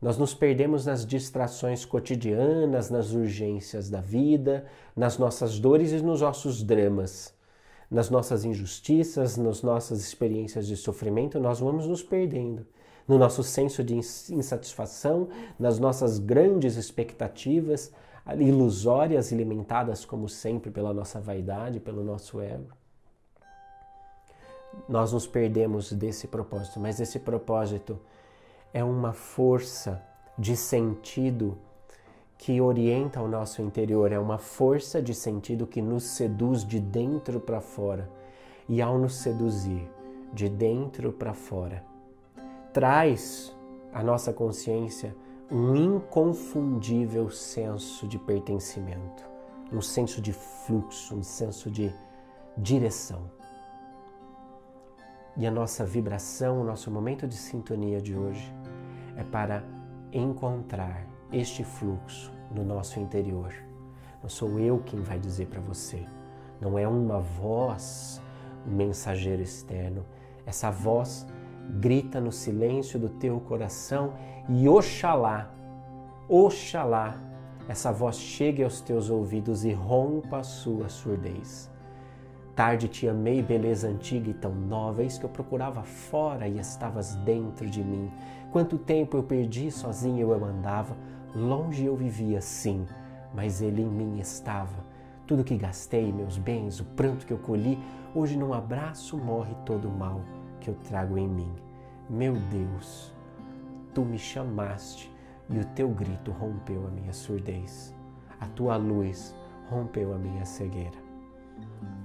Nós 0.00 0.16
nos 0.16 0.32
perdemos 0.32 0.86
nas 0.86 1.04
distrações 1.04 1.84
cotidianas, 1.84 2.88
nas 2.88 3.12
urgências 3.12 3.90
da 3.90 4.00
vida, 4.00 4.66
nas 4.96 5.18
nossas 5.18 5.58
dores 5.58 5.92
e 5.92 6.00
nos 6.00 6.20
nossos 6.20 6.62
dramas. 6.62 7.34
Nas 7.90 8.10
nossas 8.10 8.44
injustiças, 8.44 9.36
nas 9.36 9.62
nossas 9.62 10.00
experiências 10.00 10.66
de 10.66 10.76
sofrimento, 10.76 11.40
nós 11.40 11.60
vamos 11.60 11.86
nos 11.86 12.02
perdendo. 12.02 12.66
No 13.06 13.16
nosso 13.18 13.42
senso 13.42 13.82
de 13.82 13.94
insatisfação, 13.94 15.28
nas 15.58 15.78
nossas 15.78 16.18
grandes 16.18 16.76
expectativas, 16.76 17.90
ilusórias, 18.38 19.32
alimentadas 19.32 20.04
como 20.04 20.28
sempre 20.28 20.70
pela 20.70 20.92
nossa 20.92 21.18
vaidade, 21.18 21.80
pelo 21.80 22.04
nosso 22.04 22.40
ego 22.40 22.78
nós 24.88 25.12
nos 25.12 25.26
perdemos 25.26 25.92
desse 25.92 26.26
propósito, 26.26 26.78
mas 26.78 27.00
esse 27.00 27.18
propósito 27.18 27.98
é 28.72 28.84
uma 28.84 29.12
força 29.12 30.02
de 30.38 30.56
sentido 30.56 31.58
que 32.38 32.60
orienta 32.60 33.20
o 33.20 33.26
nosso 33.26 33.60
interior, 33.60 34.12
é 34.12 34.18
uma 34.18 34.38
força 34.38 35.02
de 35.02 35.12
sentido 35.12 35.66
que 35.66 35.82
nos 35.82 36.04
seduz 36.04 36.64
de 36.64 36.78
dentro 36.78 37.40
para 37.40 37.60
fora. 37.60 38.08
E 38.68 38.80
ao 38.80 38.96
nos 38.96 39.16
seduzir 39.16 39.90
de 40.32 40.48
dentro 40.48 41.12
para 41.12 41.34
fora, 41.34 41.84
traz 42.72 43.54
à 43.92 44.02
nossa 44.02 44.32
consciência 44.32 45.16
um 45.50 45.74
inconfundível 45.74 47.28
senso 47.30 48.06
de 48.06 48.18
pertencimento, 48.18 49.24
um 49.72 49.80
senso 49.80 50.20
de 50.20 50.32
fluxo, 50.32 51.16
um 51.16 51.22
senso 51.22 51.70
de 51.70 51.92
direção. 52.56 53.22
E 55.36 55.46
a 55.46 55.50
nossa 55.50 55.84
vibração, 55.84 56.60
o 56.60 56.64
nosso 56.64 56.90
momento 56.90 57.26
de 57.26 57.36
sintonia 57.36 58.00
de 58.00 58.14
hoje 58.14 58.52
é 59.16 59.24
para 59.24 59.64
encontrar 60.12 61.17
este 61.32 61.64
fluxo 61.64 62.32
no 62.50 62.64
nosso 62.64 62.98
interior. 62.98 63.52
Não 64.22 64.28
sou 64.28 64.58
eu 64.58 64.78
quem 64.84 65.00
vai 65.00 65.18
dizer 65.18 65.46
para 65.46 65.60
você, 65.60 66.04
não 66.60 66.78
é 66.78 66.88
uma 66.88 67.20
voz, 67.20 68.20
um 68.66 68.74
mensageiro 68.74 69.42
externo. 69.42 70.04
Essa 70.44 70.70
voz 70.70 71.26
grita 71.80 72.20
no 72.20 72.32
silêncio 72.32 72.98
do 72.98 73.08
teu 73.08 73.38
coração 73.40 74.14
e 74.48 74.68
oxalá, 74.68 75.54
oxalá, 76.28 77.16
essa 77.68 77.92
voz 77.92 78.16
chegue 78.16 78.64
aos 78.64 78.80
teus 78.80 79.10
ouvidos 79.10 79.64
e 79.64 79.72
rompa 79.72 80.38
a 80.38 80.42
sua 80.42 80.88
surdez. 80.88 81.70
Tarde 82.56 82.88
te 82.88 83.06
amei, 83.06 83.40
beleza 83.40 83.86
antiga 83.86 84.30
e 84.30 84.34
tão 84.34 84.52
nova, 84.52 85.02
eis 85.02 85.16
que 85.16 85.24
eu 85.24 85.30
procurava 85.30 85.82
fora 85.82 86.48
e 86.48 86.58
estavas 86.58 87.14
dentro 87.16 87.68
de 87.70 87.84
mim. 87.84 88.10
Quanto 88.50 88.78
tempo 88.78 89.16
eu 89.16 89.22
perdi, 89.22 89.70
sozinho 89.70 90.32
eu 90.32 90.44
andava, 90.44 90.96
longe 91.34 91.84
eu 91.84 91.96
vivia 91.96 92.40
sim, 92.40 92.86
mas 93.34 93.60
ele 93.60 93.82
em 93.82 93.88
mim 93.88 94.18
estava. 94.18 94.84
Tudo 95.26 95.44
que 95.44 95.56
gastei, 95.56 96.12
meus 96.12 96.38
bens, 96.38 96.80
o 96.80 96.84
pranto 96.84 97.26
que 97.26 97.32
eu 97.32 97.38
colhi, 97.38 97.78
hoje 98.14 98.36
num 98.36 98.54
abraço 98.54 99.16
morre 99.16 99.54
todo 99.66 99.88
o 99.88 99.92
mal 99.92 100.22
que 100.60 100.70
eu 100.70 100.74
trago 100.74 101.18
em 101.18 101.28
mim. 101.28 101.52
Meu 102.08 102.34
Deus, 102.34 103.12
tu 103.94 104.02
me 104.02 104.18
chamaste 104.18 105.12
e 105.50 105.58
o 105.58 105.64
teu 105.64 105.88
grito 105.90 106.30
rompeu 106.30 106.86
a 106.86 106.90
minha 106.90 107.12
surdez. 107.12 107.94
A 108.40 108.46
tua 108.46 108.76
luz 108.76 109.34
rompeu 109.68 110.14
a 110.14 110.18
minha 110.18 110.44
cegueira. 110.44 110.98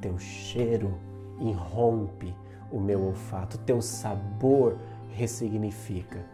Teu 0.01 0.18
cheiro 0.18 1.00
irrompe 1.39 2.36
o 2.72 2.80
meu 2.80 3.06
olfato, 3.06 3.58
teu 3.60 3.82
sabor 3.82 4.77
ressignifica 5.12 6.25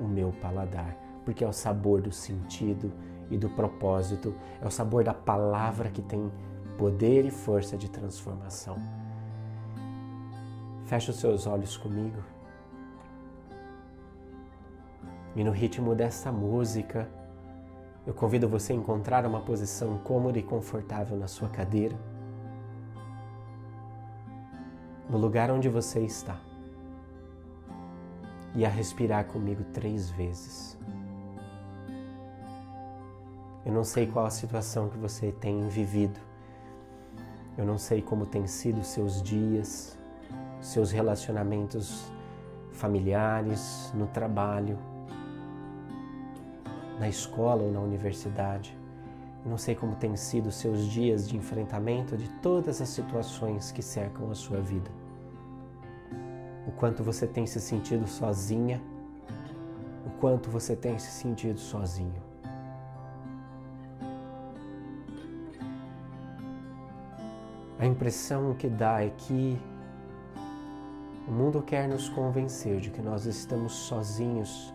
o 0.00 0.04
meu 0.04 0.32
paladar, 0.40 0.96
porque 1.24 1.44
é 1.44 1.48
o 1.48 1.52
sabor 1.52 2.00
do 2.00 2.12
sentido 2.12 2.92
e 3.30 3.36
do 3.38 3.48
propósito, 3.48 4.34
é 4.60 4.66
o 4.66 4.70
sabor 4.70 5.04
da 5.04 5.14
palavra 5.14 5.90
que 5.90 6.02
tem 6.02 6.30
poder 6.76 7.24
e 7.24 7.30
força 7.30 7.76
de 7.76 7.88
transformação. 7.88 8.76
Feche 10.86 11.10
os 11.10 11.16
seus 11.16 11.46
olhos 11.46 11.76
comigo. 11.76 12.22
E 15.34 15.42
no 15.42 15.50
ritmo 15.50 15.94
dessa 15.94 16.30
música, 16.30 17.08
eu 18.06 18.12
convido 18.12 18.48
você 18.48 18.72
a 18.72 18.76
encontrar 18.76 19.24
uma 19.24 19.40
posição 19.40 19.96
cômoda 19.98 20.38
e 20.38 20.42
confortável 20.42 21.16
na 21.16 21.28
sua 21.28 21.48
cadeira 21.48 21.96
no 25.12 25.18
lugar 25.18 25.50
onde 25.50 25.68
você 25.68 26.00
está 26.00 26.40
e 28.54 28.64
a 28.64 28.68
respirar 28.68 29.26
comigo 29.26 29.62
três 29.72 30.10
vezes. 30.10 30.78
Eu 33.64 33.72
não 33.72 33.84
sei 33.84 34.06
qual 34.06 34.26
a 34.26 34.30
situação 34.30 34.88
que 34.88 34.98
você 34.98 35.32
tem 35.32 35.68
vivido, 35.68 36.18
eu 37.56 37.64
não 37.64 37.78
sei 37.78 38.00
como 38.02 38.26
têm 38.26 38.46
sido 38.46 38.82
seus 38.82 39.22
dias, 39.22 39.98
seus 40.60 40.90
relacionamentos 40.90 42.10
familiares, 42.72 43.92
no 43.94 44.06
trabalho, 44.06 44.78
na 46.98 47.08
escola 47.08 47.62
ou 47.62 47.70
na 47.70 47.80
universidade. 47.80 48.76
Eu 49.44 49.50
não 49.50 49.58
sei 49.58 49.74
como 49.74 49.96
têm 49.96 50.16
sido 50.16 50.50
seus 50.50 50.86
dias 50.86 51.28
de 51.28 51.36
enfrentamento 51.36 52.16
de 52.16 52.28
todas 52.40 52.80
as 52.80 52.88
situações 52.88 53.70
que 53.70 53.82
cercam 53.82 54.30
a 54.30 54.34
sua 54.34 54.60
vida 54.60 54.90
o 56.66 56.70
quanto 56.72 57.02
você 57.02 57.26
tem 57.26 57.46
se 57.46 57.60
sentido 57.60 58.06
sozinha, 58.06 58.80
o 60.06 60.10
quanto 60.20 60.50
você 60.50 60.76
tem 60.76 60.98
se 60.98 61.10
sentido 61.10 61.58
sozinho. 61.58 62.31
A 67.82 67.86
impressão 67.86 68.54
que 68.54 68.68
dá 68.68 69.02
é 69.02 69.10
que 69.10 69.58
o 71.26 71.32
mundo 71.32 71.60
quer 71.60 71.88
nos 71.88 72.08
convencer 72.08 72.78
de 72.78 72.90
que 72.90 73.02
nós 73.02 73.26
estamos 73.26 73.72
sozinhos 73.72 74.72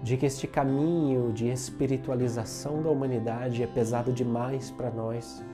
de 0.00 0.16
que 0.16 0.24
este 0.24 0.46
caminho 0.46 1.32
de 1.32 1.48
espiritualização 1.48 2.80
da 2.80 2.88
humanidade 2.88 3.64
é 3.64 3.66
pesado 3.66 4.12
demais 4.12 4.70
para 4.70 4.92
nós, 4.92 5.44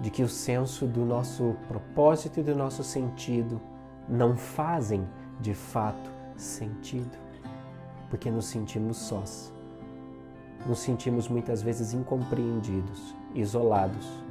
de 0.00 0.10
que 0.10 0.22
o 0.22 0.28
senso 0.28 0.86
do 0.86 1.04
nosso 1.04 1.54
propósito 1.68 2.40
e 2.40 2.42
do 2.42 2.56
nosso 2.56 2.82
sentido 2.82 3.60
não 4.08 4.38
fazem 4.38 5.06
de 5.38 5.52
fato 5.52 6.10
sentido, 6.34 7.14
porque 8.08 8.30
nos 8.30 8.46
sentimos 8.46 8.96
sós, 8.96 9.52
nos 10.66 10.78
sentimos 10.78 11.28
muitas 11.28 11.60
vezes 11.60 11.92
incompreendidos, 11.92 13.14
isolados. 13.34 14.29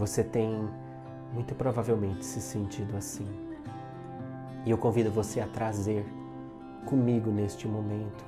Você 0.00 0.24
tem 0.24 0.66
muito 1.34 1.54
provavelmente 1.54 2.24
se 2.24 2.40
sentido 2.40 2.96
assim. 2.96 3.28
E 4.64 4.70
eu 4.70 4.78
convido 4.78 5.10
você 5.10 5.42
a 5.42 5.46
trazer 5.46 6.06
comigo 6.86 7.30
neste 7.30 7.68
momento 7.68 8.24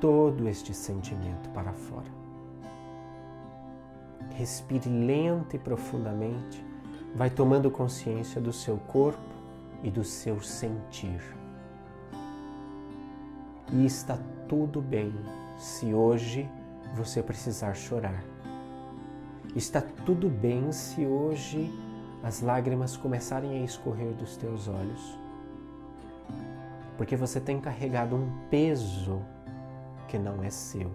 todo 0.00 0.48
este 0.48 0.74
sentimento 0.74 1.48
para 1.50 1.72
fora. 1.72 2.10
Respire 4.34 4.88
lento 4.88 5.54
e 5.54 5.60
profundamente, 5.60 6.66
vai 7.14 7.30
tomando 7.30 7.70
consciência 7.70 8.40
do 8.40 8.52
seu 8.52 8.76
corpo 8.76 9.22
e 9.84 9.92
do 9.92 10.02
seu 10.02 10.40
sentir. 10.40 11.22
E 13.72 13.86
está 13.86 14.18
tudo 14.48 14.82
bem 14.82 15.14
se 15.56 15.94
hoje 15.94 16.50
você 16.96 17.22
precisar 17.22 17.74
chorar. 17.74 18.35
Está 19.56 19.80
tudo 19.80 20.28
bem 20.28 20.70
se 20.70 21.04
hoje 21.04 21.72
as 22.22 22.40
lágrimas 22.40 22.96
começarem 22.96 23.62
a 23.62 23.64
escorrer 23.64 24.12
dos 24.12 24.36
teus 24.36 24.68
olhos 24.68 25.26
porque 26.96 27.16
você 27.16 27.40
tem 27.40 27.60
carregado 27.60 28.16
um 28.16 28.30
peso 28.50 29.20
que 30.08 30.18
não 30.18 30.42
é 30.42 30.50
seu. 30.50 30.90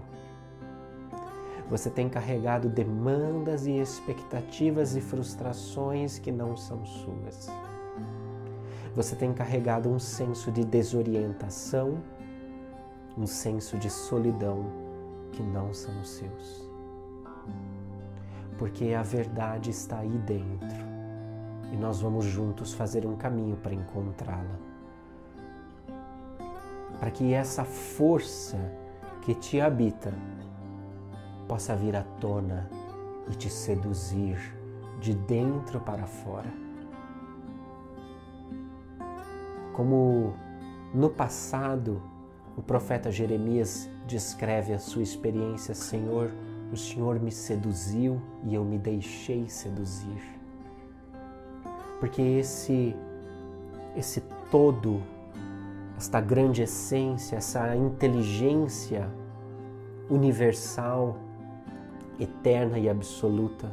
Você 1.69 1.89
tem 1.89 2.09
carregado 2.09 2.67
demandas 2.67 3.65
e 3.65 3.71
expectativas 3.71 4.95
e 4.95 5.01
frustrações 5.01 6.19
que 6.19 6.31
não 6.31 6.57
são 6.57 6.85
suas. 6.85 7.49
Você 8.93 9.15
tem 9.15 9.33
carregado 9.33 9.89
um 9.89 9.99
senso 9.99 10.51
de 10.51 10.65
desorientação, 10.65 11.97
um 13.17 13.25
senso 13.25 13.77
de 13.77 13.89
solidão 13.89 14.65
que 15.31 15.41
não 15.41 15.73
são 15.73 16.03
seus. 16.03 16.70
Porque 18.61 18.93
a 18.93 19.01
verdade 19.01 19.71
está 19.71 19.97
aí 19.97 20.19
dentro 20.19 20.77
e 21.73 21.77
nós 21.77 21.99
vamos 21.99 22.25
juntos 22.25 22.75
fazer 22.75 23.07
um 23.07 23.15
caminho 23.15 23.57
para 23.57 23.73
encontrá-la 23.73 24.71
para 26.99 27.09
que 27.09 27.33
essa 27.33 27.63
força 27.63 28.59
que 29.23 29.33
te 29.33 29.59
habita 29.59 30.13
possa 31.47 31.75
vir 31.75 31.95
à 31.95 32.03
tona 32.03 32.69
e 33.31 33.33
te 33.33 33.49
seduzir 33.49 34.37
de 34.99 35.15
dentro 35.15 35.79
para 35.79 36.05
fora. 36.05 36.53
Como 39.73 40.35
no 40.93 41.09
passado 41.09 41.99
o 42.55 42.61
profeta 42.61 43.09
Jeremias 43.09 43.89
descreve 44.05 44.71
a 44.71 44.77
sua 44.77 45.01
experiência, 45.01 45.73
Senhor, 45.73 46.29
o 46.71 46.77
Senhor 46.77 47.19
me 47.19 47.31
seduziu 47.31 48.21
e 48.43 48.55
eu 48.55 48.63
me 48.63 48.77
deixei 48.77 49.47
seduzir. 49.49 50.21
Porque 51.99 52.21
esse 52.21 52.95
esse 53.95 54.21
todo 54.49 55.01
esta 55.97 56.19
grande 56.19 56.63
essência, 56.63 57.35
essa 57.35 57.75
inteligência 57.75 59.07
universal, 60.09 61.15
eterna 62.19 62.79
e 62.79 62.89
absoluta, 62.89 63.71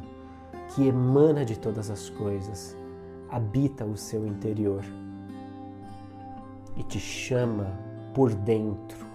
que 0.69 0.87
emana 0.87 1.43
de 1.43 1.57
todas 1.57 1.89
as 1.89 2.07
coisas, 2.07 2.77
habita 3.29 3.83
o 3.83 3.97
seu 3.97 4.27
interior 4.27 4.83
e 6.77 6.83
te 6.83 6.99
chama 6.99 7.67
por 8.13 8.33
dentro 8.33 9.05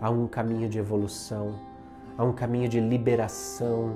a 0.00 0.10
um 0.10 0.26
caminho 0.26 0.68
de 0.68 0.78
evolução, 0.78 1.54
a 2.18 2.24
um 2.24 2.32
caminho 2.32 2.68
de 2.68 2.80
liberação, 2.80 3.94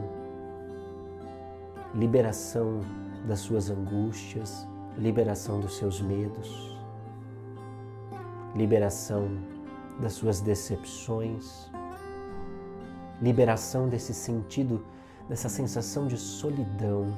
liberação 1.94 2.80
das 3.26 3.40
suas 3.40 3.68
angústias, 3.68 4.66
liberação 4.96 5.60
dos 5.60 5.76
seus 5.76 6.00
medos 6.00 6.72
liberação 8.54 9.28
das 10.00 10.12
suas 10.14 10.40
decepções, 10.40 11.70
liberação 13.20 13.88
desse 13.88 14.12
sentido, 14.12 14.84
dessa 15.28 15.48
sensação 15.48 16.06
de 16.06 16.16
solidão, 16.16 17.16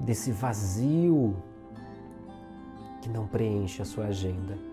desse 0.00 0.32
vazio 0.32 1.36
que 3.02 3.08
não 3.08 3.26
preenche 3.26 3.82
a 3.82 3.84
sua 3.84 4.06
agenda. 4.06 4.69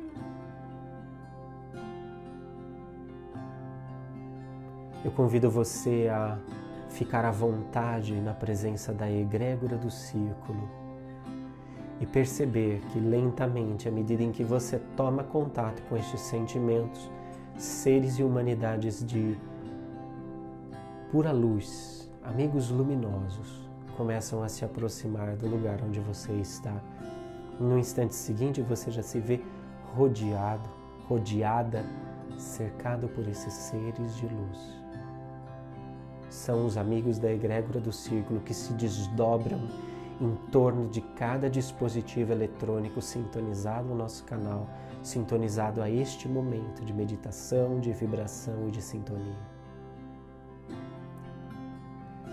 Eu 5.07 5.13
convido 5.13 5.49
você 5.49 6.09
a 6.11 6.37
ficar 6.89 7.23
à 7.23 7.31
vontade 7.31 8.13
na 8.19 8.33
presença 8.33 8.91
da 8.91 9.09
egrégora 9.09 9.77
do 9.77 9.89
círculo 9.89 10.69
e 12.01 12.05
perceber 12.05 12.81
que 12.91 12.99
lentamente, 12.99 13.87
à 13.87 13.91
medida 13.91 14.21
em 14.21 14.33
que 14.33 14.43
você 14.43 14.77
toma 14.97 15.23
contato 15.23 15.81
com 15.83 15.95
estes 15.95 16.19
sentimentos, 16.19 17.09
seres 17.55 18.19
e 18.19 18.23
humanidades 18.23 19.01
de 19.01 19.37
pura 21.09 21.31
luz, 21.31 22.11
amigos 22.21 22.69
luminosos, 22.69 23.65
começam 23.95 24.43
a 24.43 24.49
se 24.49 24.65
aproximar 24.65 25.37
do 25.37 25.47
lugar 25.47 25.79
onde 25.87 26.01
você 26.01 26.33
está. 26.33 26.75
No 27.57 27.79
instante 27.79 28.13
seguinte, 28.13 28.61
você 28.61 28.91
já 28.91 29.01
se 29.01 29.21
vê 29.21 29.39
rodeado, 29.95 30.69
rodeada, 31.07 31.85
cercado 32.37 33.07
por 33.07 33.25
esses 33.25 33.53
seres 33.53 34.13
de 34.17 34.25
luz. 34.25 34.76
São 36.29 36.65
os 36.65 36.77
amigos 36.77 37.17
da 37.17 37.31
egrégora 37.31 37.79
do 37.79 37.91
círculo 37.91 38.41
que 38.41 38.53
se 38.53 38.73
desdobram 38.73 39.61
em 40.19 40.35
torno 40.51 40.89
de 40.89 41.01
cada 41.01 41.49
dispositivo 41.49 42.31
eletrônico 42.31 43.01
sintonizado 43.01 43.87
no 43.87 43.95
nosso 43.95 44.23
canal, 44.25 44.67
sintonizado 45.03 45.81
a 45.81 45.89
este 45.89 46.27
momento 46.27 46.83
de 46.83 46.93
meditação, 46.93 47.79
de 47.79 47.91
vibração 47.93 48.67
e 48.67 48.71
de 48.71 48.81
sintonia. 48.81 49.57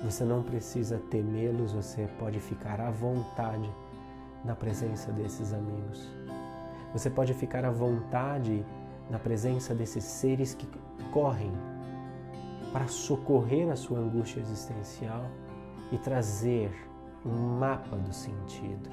Você 0.03 0.25
não 0.25 0.43
precisa 0.43 1.01
temê-los, 1.11 1.73
você 1.73 2.07
pode 2.19 2.41
ficar 2.41 2.81
à 2.81 2.91
vontade 2.91 3.71
na 4.45 4.55
presença 4.55 5.11
desses 5.13 5.53
amigos. 5.53 6.11
Você 6.93 7.09
pode 7.09 7.33
ficar 7.33 7.65
à 7.65 7.71
vontade 7.71 8.65
na 9.11 9.19
presença 9.19 9.75
desses 9.75 10.05
seres 10.05 10.55
que 10.55 10.67
correm 11.11 11.53
para 12.75 12.89
socorrer 12.89 13.71
a 13.71 13.77
sua 13.77 14.01
angústia 14.01 14.41
existencial 14.41 15.31
e 15.93 15.97
trazer 15.97 16.75
um 17.25 17.57
mapa 17.57 17.97
do 17.97 18.13
sentido. 18.13 18.91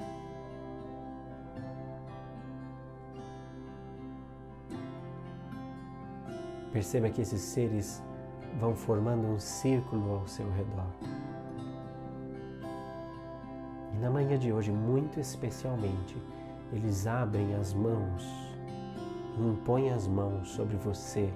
Perceba 6.72 7.10
que 7.10 7.22
esses 7.22 7.40
seres 7.40 8.00
vão 8.60 8.76
formando 8.76 9.26
um 9.26 9.40
círculo 9.40 10.12
ao 10.12 10.28
seu 10.28 10.48
redor. 10.52 10.86
E 13.94 13.98
na 13.98 14.08
manhã 14.08 14.38
de 14.38 14.52
hoje, 14.52 14.70
muito 14.70 15.18
especialmente, 15.18 16.16
eles 16.72 17.08
abrem 17.08 17.56
as 17.56 17.74
mãos 17.74 18.24
e 19.36 19.42
impõem 19.42 19.90
as 19.90 20.06
mãos 20.06 20.50
sobre 20.50 20.76
você 20.76 21.34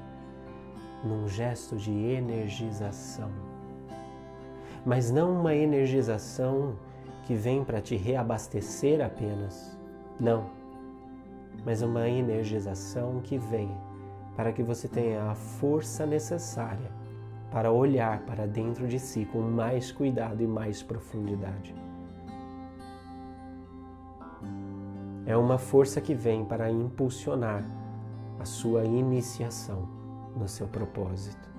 num 1.07 1.29
gesto 1.29 1.77
de 1.77 1.92
energização 1.92 3.31
mas 4.87 5.11
não 5.11 5.40
uma 5.40 5.53
energização 5.53 6.77
que 7.25 7.35
vem 7.35 7.64
para 7.64 7.81
te 7.81 7.97
reabastecer 7.97 9.05
apenas. 9.05 9.77
Não, 10.19 10.47
mas 11.64 11.83
uma 11.83 12.09
energização 12.09 13.21
que 13.21 13.37
vem 13.37 13.69
para 14.37 14.53
que 14.53 14.62
você 14.62 14.87
tenha 14.87 15.25
a 15.25 15.35
força 15.35 16.07
necessária 16.07 16.88
para 17.51 17.73
olhar 17.73 18.21
para 18.21 18.47
dentro 18.47 18.87
de 18.87 19.01
si 19.01 19.25
com 19.25 19.40
mais 19.40 19.90
cuidado 19.90 20.40
e 20.40 20.47
mais 20.47 20.85
profundidade. 20.85 21.75
É 25.27 25.37
uma 25.37 25.59
força 25.59 26.01
que 26.01 26.14
vem 26.14 26.45
para 26.45 26.71
impulsionar 26.71 27.64
a 28.38 28.45
sua 28.45 28.85
iniciação 28.85 29.95
no 30.37 30.46
seu 30.46 30.68
propósito. 30.68 31.57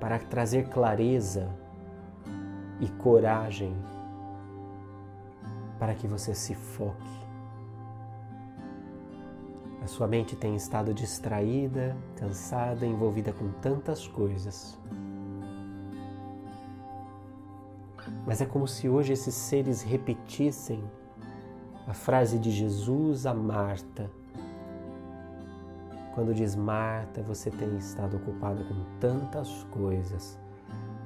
para 0.00 0.18
trazer 0.18 0.68
clareza 0.68 1.48
e 2.80 2.88
coragem 2.88 3.76
para 5.78 5.94
que 5.94 6.06
você 6.06 6.34
se 6.34 6.54
foque. 6.54 7.18
A 9.82 9.86
sua 9.86 10.06
mente 10.06 10.36
tem 10.36 10.54
estado 10.54 10.92
distraída, 10.92 11.96
cansada, 12.16 12.84
envolvida 12.84 13.32
com 13.32 13.50
tantas 13.60 14.06
coisas. 14.06 14.78
Mas 18.26 18.40
é 18.40 18.46
como 18.46 18.66
se 18.66 18.88
hoje 18.88 19.12
esses 19.12 19.34
seres 19.34 19.82
repetissem 19.82 20.82
a 21.86 21.94
frase 21.94 22.38
de 22.38 22.50
Jesus 22.50 23.24
a 23.24 23.32
Marta. 23.32 24.10
Quando 26.18 26.34
diz 26.34 26.56
Marta, 26.56 27.22
você 27.22 27.48
tem 27.48 27.76
estado 27.76 28.16
ocupada 28.16 28.64
com 28.64 28.74
tantas 28.98 29.62
coisas, 29.70 30.36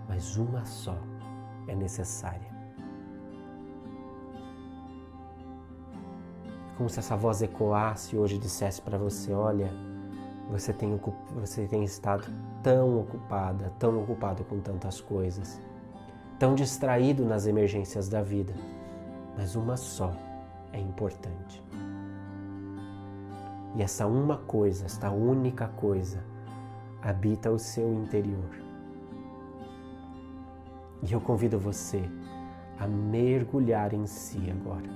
mas 0.09 0.39
uma 0.39 0.65
só 0.65 0.97
é 1.69 1.75
necessária. 1.75 2.51
Como 6.79 6.89
se 6.89 6.99
essa 6.99 7.15
voz 7.15 7.43
ecoasse 7.43 8.17
e 8.17 8.19
hoje 8.19 8.39
dissesse 8.39 8.81
para 8.81 8.97
você: 8.97 9.35
olha, 9.35 9.71
você 10.51 10.73
tem, 10.73 10.99
você 11.35 11.67
tem 11.67 11.85
estado 11.85 12.25
tão 12.63 13.01
ocupada, 13.01 13.71
tão 13.79 14.03
ocupado 14.03 14.45
com 14.45 14.61
tantas 14.61 14.99
coisas, 14.99 15.61
tão 16.39 16.55
distraído 16.55 17.23
nas 17.27 17.47
emergências 17.47 18.09
da 18.09 18.23
vida, 18.23 18.55
mas 19.37 19.57
uma 19.57 19.77
só 19.77 20.11
é 20.73 20.81
importante. 20.81 21.63
E 23.75 23.83
essa 23.83 24.07
uma 24.07 24.39
coisa, 24.39 24.85
esta 24.85 25.11
única 25.11 25.69
coisa, 25.69 26.23
habita 27.01 27.51
o 27.51 27.59
seu 27.59 27.93
interior. 27.93 28.51
E 31.03 31.13
eu 31.13 31.21
convido 31.21 31.59
você 31.59 32.03
a 32.79 32.87
mergulhar 32.87 33.93
em 33.93 34.07
si 34.07 34.51
agora. 34.51 34.91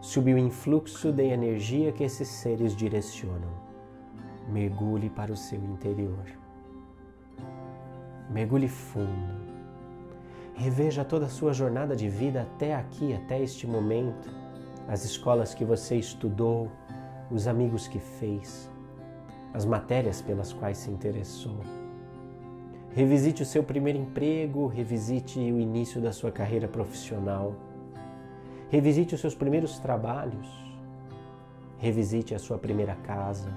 Sob 0.00 0.34
o 0.34 0.38
influxo 0.38 1.12
da 1.12 1.22
energia 1.22 1.92
que 1.92 2.02
esses 2.02 2.28
seres 2.28 2.74
direcionam, 2.74 3.52
mergulhe 4.48 5.08
para 5.08 5.32
o 5.32 5.36
seu 5.36 5.62
interior. 5.62 6.26
Mergulhe 8.30 8.68
fundo 8.68 9.52
Reveja 10.54 11.04
toda 11.04 11.26
a 11.26 11.28
sua 11.28 11.52
jornada 11.52 11.96
de 11.96 12.08
vida 12.08 12.42
até 12.42 12.74
aqui, 12.74 13.14
até 13.14 13.42
este 13.42 13.66
momento, 13.66 14.30
as 14.86 15.04
escolas 15.04 15.54
que 15.54 15.64
você 15.64 15.96
estudou, 15.96 16.70
os 17.32 17.48
amigos 17.48 17.88
que 17.88 17.98
fez, 17.98 18.70
as 19.54 19.64
matérias 19.64 20.20
pelas 20.20 20.52
quais 20.52 20.78
se 20.78 20.90
interessou. 20.90 21.58
Revisite 22.94 23.42
o 23.42 23.46
seu 23.46 23.62
primeiro 23.62 23.98
emprego, 23.98 24.66
revisite 24.66 25.38
o 25.38 25.58
início 25.58 26.00
da 26.00 26.12
sua 26.12 26.30
carreira 26.30 26.68
profissional. 26.68 27.54
Revisite 28.70 29.14
os 29.14 29.20
seus 29.20 29.34
primeiros 29.34 29.78
trabalhos. 29.78 30.46
Revisite 31.78 32.34
a 32.34 32.38
sua 32.38 32.58
primeira 32.58 32.94
casa 32.96 33.50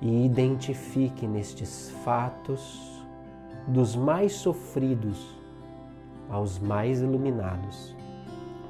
e 0.00 0.24
identifique 0.24 1.26
nestes 1.26 1.90
fatos, 2.04 3.04
dos 3.66 3.96
mais 3.96 4.32
sofridos 4.32 5.36
aos 6.30 6.58
mais 6.58 7.00
iluminados, 7.00 7.96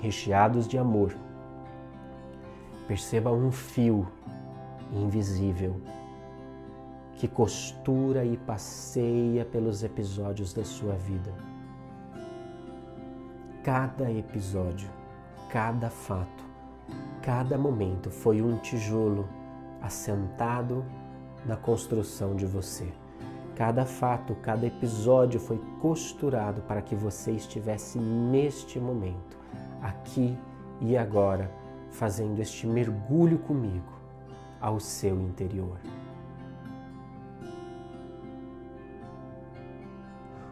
recheados 0.00 0.66
de 0.66 0.78
amor. 0.78 1.14
Perceba 2.86 3.30
um 3.30 3.50
fio 3.50 4.06
invisível 4.92 5.80
que 7.18 7.26
costura 7.26 8.24
e 8.24 8.36
passeia 8.36 9.44
pelos 9.44 9.82
episódios 9.82 10.52
da 10.52 10.64
sua 10.64 10.94
vida. 10.94 11.34
Cada 13.64 14.10
episódio, 14.10 14.88
cada 15.50 15.90
fato, 15.90 16.44
cada 17.20 17.58
momento 17.58 18.10
foi 18.10 18.40
um 18.40 18.56
tijolo 18.58 19.28
assentado 19.82 20.84
na 21.44 21.56
construção 21.56 22.36
de 22.36 22.46
você. 22.46 22.92
Cada 23.56 23.84
fato, 23.84 24.36
cada 24.36 24.66
episódio 24.66 25.40
foi 25.40 25.58
costurado 25.80 26.62
para 26.62 26.80
que 26.80 26.94
você 26.94 27.32
estivesse 27.32 27.98
neste 27.98 28.78
momento, 28.78 29.36
aqui 29.82 30.36
e 30.80 30.96
agora, 30.96 31.50
fazendo 31.90 32.40
este 32.40 32.66
mergulho 32.66 33.38
comigo 33.38 33.92
ao 34.60 34.78
seu 34.78 35.20
interior. 35.20 35.78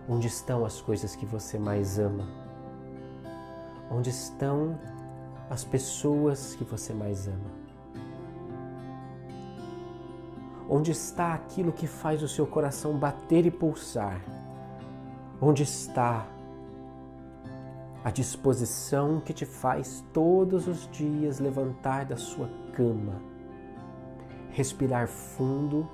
Onde 0.08 0.28
estão 0.28 0.64
as 0.64 0.80
coisas 0.80 1.16
que 1.16 1.26
você 1.26 1.58
mais 1.58 1.98
ama? 1.98 2.24
Onde 3.90 4.10
estão 4.10 4.78
as 5.50 5.64
pessoas 5.64 6.54
que 6.54 6.64
você 6.64 6.92
mais 6.92 7.26
ama? 7.26 7.66
Onde 10.68 10.90
está 10.90 11.34
aquilo 11.34 11.72
que 11.72 11.86
faz 11.86 12.22
o 12.22 12.28
seu 12.28 12.46
coração 12.46 12.98
bater 12.98 13.46
e 13.46 13.50
pulsar? 13.50 14.20
Onde 15.40 15.62
está 15.62 16.26
a 18.06 18.10
disposição 18.12 19.20
que 19.20 19.32
te 19.32 19.44
faz 19.44 20.04
todos 20.12 20.68
os 20.68 20.88
dias 20.92 21.40
levantar 21.40 22.04
da 22.04 22.16
sua 22.16 22.48
cama, 22.72 23.20
respirar 24.50 25.08
fundo 25.08 25.90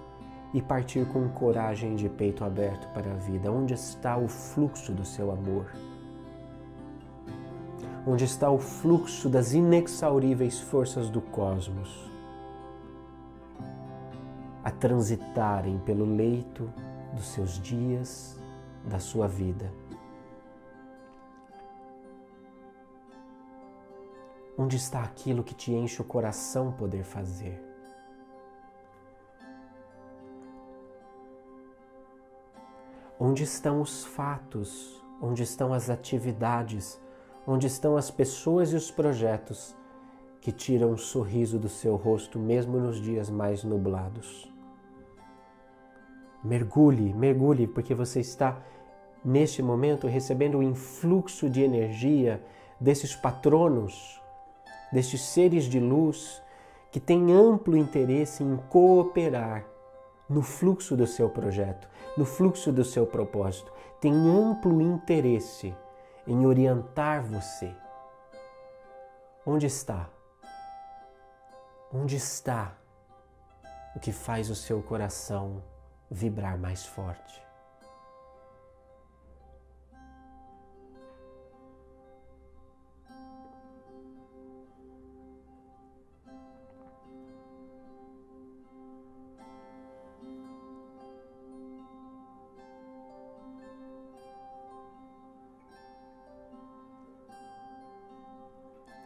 e 0.52 0.60
partir 0.60 1.06
com 1.06 1.26
coragem 1.30 1.96
de 1.96 2.10
peito 2.10 2.44
aberto 2.44 2.86
para 2.92 3.10
a 3.10 3.16
vida? 3.16 3.50
Onde 3.50 3.72
está 3.72 4.18
o 4.18 4.28
fluxo 4.28 4.92
do 4.92 5.06
seu 5.06 5.30
amor? 5.30 5.72
Onde 8.06 8.24
está 8.26 8.50
o 8.50 8.58
fluxo 8.58 9.30
das 9.30 9.54
inexauríveis 9.54 10.60
forças 10.60 11.08
do 11.08 11.22
cosmos? 11.22 12.12
a 14.64 14.70
transitarem 14.70 15.76
pelo 15.78 16.04
leito 16.04 16.72
dos 17.12 17.26
seus 17.26 17.60
dias, 17.60 18.38
da 18.84 18.98
sua 19.00 19.26
vida. 19.26 19.81
Onde 24.56 24.76
está 24.76 25.02
aquilo 25.02 25.42
que 25.42 25.54
te 25.54 25.72
enche 25.72 26.02
o 26.02 26.04
coração 26.04 26.72
poder 26.72 27.04
fazer? 27.04 27.60
Onde 33.18 33.44
estão 33.44 33.80
os 33.80 34.04
fatos? 34.04 35.02
Onde 35.20 35.42
estão 35.42 35.72
as 35.72 35.88
atividades? 35.88 37.00
Onde 37.46 37.66
estão 37.66 37.96
as 37.96 38.10
pessoas 38.10 38.72
e 38.72 38.76
os 38.76 38.90
projetos 38.90 39.74
que 40.40 40.52
tiram 40.52 40.90
um 40.90 40.96
sorriso 40.96 41.58
do 41.58 41.68
seu 41.68 41.96
rosto 41.96 42.38
mesmo 42.38 42.78
nos 42.78 43.00
dias 43.00 43.30
mais 43.30 43.64
nublados? 43.64 44.52
Mergulhe, 46.44 47.14
mergulhe, 47.14 47.66
porque 47.66 47.94
você 47.94 48.20
está 48.20 48.60
neste 49.24 49.62
momento 49.62 50.08
recebendo 50.08 50.58
o 50.58 50.62
influxo 50.62 51.48
de 51.48 51.62
energia 51.62 52.44
desses 52.80 53.14
patronos, 53.14 54.21
destes 54.92 55.22
seres 55.22 55.64
de 55.64 55.80
luz 55.80 56.42
que 56.90 57.00
têm 57.00 57.32
amplo 57.32 57.76
interesse 57.76 58.44
em 58.44 58.56
cooperar 58.68 59.64
no 60.28 60.42
fluxo 60.42 60.96
do 60.96 61.06
seu 61.06 61.28
projeto, 61.28 61.88
no 62.16 62.24
fluxo 62.24 62.70
do 62.70 62.84
seu 62.84 63.06
propósito, 63.06 63.72
tem 64.00 64.12
amplo 64.12 64.80
interesse 64.80 65.74
em 66.26 66.46
orientar 66.46 67.22
você. 67.22 67.74
Onde 69.44 69.66
está? 69.66 70.08
Onde 71.92 72.16
está 72.16 72.76
o 73.94 74.00
que 74.00 74.12
faz 74.12 74.50
o 74.50 74.54
seu 74.54 74.82
coração 74.82 75.62
vibrar 76.10 76.58
mais 76.58 76.84
forte. 76.84 77.42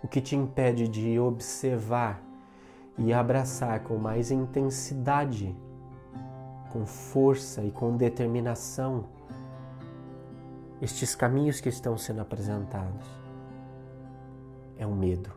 O 0.02 0.08
que 0.08 0.20
te 0.20 0.36
impede 0.36 0.88
de 0.88 1.18
observar 1.18 2.22
e 2.98 3.12
abraçar 3.12 3.80
com 3.80 3.96
mais 3.96 4.30
intensidade 4.30 5.54
com 6.76 6.84
força 6.84 7.62
e 7.62 7.70
com 7.70 7.96
determinação 7.96 9.06
estes 10.82 11.14
caminhos 11.14 11.58
que 11.58 11.70
estão 11.70 11.96
sendo 11.96 12.20
apresentados. 12.20 13.06
É 14.76 14.86
o 14.86 14.92
medo. 14.94 15.30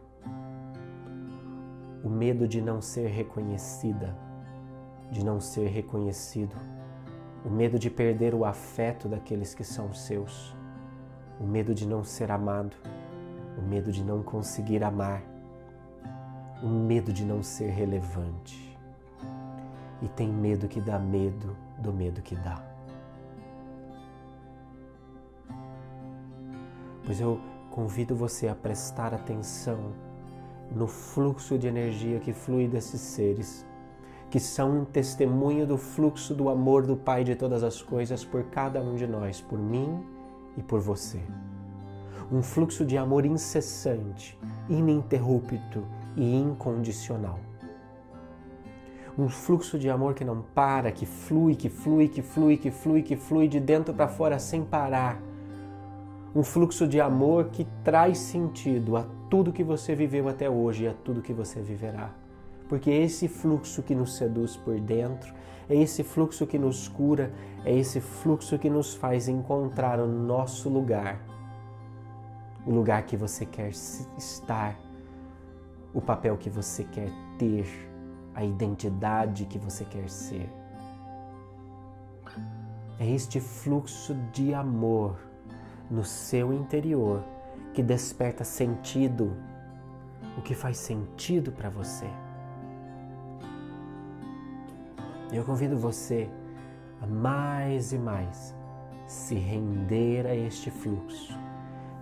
O 2.03 2.09
medo 2.09 2.45
de 2.45 2.61
não 2.61 2.81
ser 2.81 3.07
reconhecida, 3.07 4.13
de 5.09 5.23
não 5.23 5.39
ser 5.39 5.67
reconhecido, 5.67 6.55
o 7.45 7.49
medo 7.49 7.79
de 7.79 7.89
perder 7.89 8.35
o 8.35 8.43
afeto 8.43 9.07
daqueles 9.07 9.53
que 9.53 9.63
são 9.63 9.93
seus, 9.93 10.53
o 11.39 11.45
medo 11.45 11.73
de 11.73 11.87
não 11.87 12.03
ser 12.03 12.31
amado, 12.31 12.75
medo 13.69 13.91
de 13.91 14.03
não 14.03 14.23
conseguir 14.23 14.83
amar, 14.83 15.21
o 16.63 16.67
medo 16.67 17.13
de 17.13 17.23
não 17.23 17.43
ser 17.43 17.69
relevante. 17.69 18.77
E 20.01 20.07
tem 20.07 20.27
medo 20.27 20.67
que 20.67 20.81
dá 20.81 20.97
medo 20.97 21.55
do 21.77 21.93
medo 21.93 22.21
que 22.21 22.35
dá. 22.35 22.61
Pois 27.05 27.21
eu 27.21 27.39
convido 27.69 28.15
você 28.15 28.47
a 28.47 28.55
prestar 28.55 29.13
atenção 29.13 29.93
no 30.71 30.87
fluxo 30.87 31.57
de 31.57 31.67
energia 31.67 32.19
que 32.19 32.33
flui 32.33 32.67
desses 32.67 33.01
seres, 33.01 33.65
que 34.29 34.39
são 34.39 34.81
um 34.81 34.85
testemunho 34.85 35.65
do 35.65 35.77
fluxo 35.77 36.33
do 36.33 36.49
amor 36.49 36.85
do 36.85 36.95
Pai 36.95 37.23
de 37.23 37.35
todas 37.35 37.63
as 37.63 37.81
coisas 37.81 38.23
por 38.23 38.43
cada 38.45 38.81
um 38.81 38.95
de 38.95 39.07
nós, 39.07 39.41
por 39.41 39.57
mim 39.57 40.03
e 40.57 40.61
por 40.61 40.79
você. 40.79 41.19
Um 42.31 42.41
fluxo 42.41 42.85
de 42.85 42.97
amor 42.97 43.25
incessante, 43.25 44.37
ininterrupto 44.69 45.83
e 46.15 46.35
incondicional. 46.35 47.39
Um 49.17 49.27
fluxo 49.27 49.77
de 49.77 49.89
amor 49.89 50.13
que 50.13 50.23
não 50.23 50.41
para, 50.41 50.91
que 50.91 51.05
flui, 51.05 51.55
que 51.55 51.69
flui, 51.69 52.07
que 52.07 52.21
flui, 52.21 52.57
que 52.57 52.71
flui, 52.71 53.01
que 53.01 53.15
flui 53.15 53.47
de 53.47 53.59
dentro 53.59 53.93
para 53.93 54.07
fora 54.07 54.39
sem 54.39 54.63
parar 54.63 55.21
um 56.35 56.43
fluxo 56.43 56.87
de 56.87 57.01
amor 57.01 57.45
que 57.45 57.65
traz 57.83 58.19
sentido 58.19 58.95
a 58.95 59.05
tudo 59.29 59.51
que 59.51 59.63
você 59.63 59.95
viveu 59.95 60.29
até 60.29 60.47
hoje 60.47 60.83
e 60.83 60.87
a 60.87 60.93
tudo 60.93 61.23
que 61.23 61.33
você 61.33 61.59
viverá. 61.59 62.13
Porque 62.67 62.91
esse 62.91 63.27
fluxo 63.27 63.81
que 63.81 63.95
nos 63.95 64.15
seduz 64.15 64.55
por 64.55 64.79
dentro, 64.79 65.33
é 65.67 65.75
esse 65.75 66.03
fluxo 66.03 66.45
que 66.45 66.59
nos 66.59 66.87
cura, 66.87 67.31
é 67.65 67.75
esse 67.75 67.99
fluxo 67.99 68.59
que 68.59 68.69
nos 68.69 68.93
faz 68.93 69.27
encontrar 69.27 69.99
o 69.99 70.07
nosso 70.07 70.69
lugar, 70.69 71.19
o 72.65 72.71
lugar 72.71 73.03
que 73.03 73.15
você 73.15 73.45
quer 73.45 73.69
estar, 73.69 74.77
o 75.93 76.01
papel 76.01 76.37
que 76.37 76.49
você 76.49 76.83
quer 76.83 77.09
ter, 77.37 77.65
a 78.35 78.43
identidade 78.43 79.45
que 79.45 79.57
você 79.57 79.85
quer 79.85 80.09
ser. 80.09 80.49
É 82.99 83.09
este 83.09 83.39
fluxo 83.39 84.13
de 84.33 84.53
amor 84.53 85.17
no 85.89 86.03
seu 86.03 86.53
interior 86.53 87.23
que 87.73 87.81
desperta 87.81 88.43
sentido, 88.43 89.35
o 90.37 90.41
que 90.41 90.53
faz 90.53 90.77
sentido 90.77 91.51
para 91.51 91.69
você. 91.69 92.09
Eu 95.31 95.43
convido 95.43 95.77
você 95.77 96.29
a 97.01 97.07
mais 97.07 97.93
e 97.93 97.97
mais 97.97 98.55
se 99.07 99.35
render 99.35 100.25
a 100.25 100.35
este 100.35 100.69
fluxo, 100.69 101.37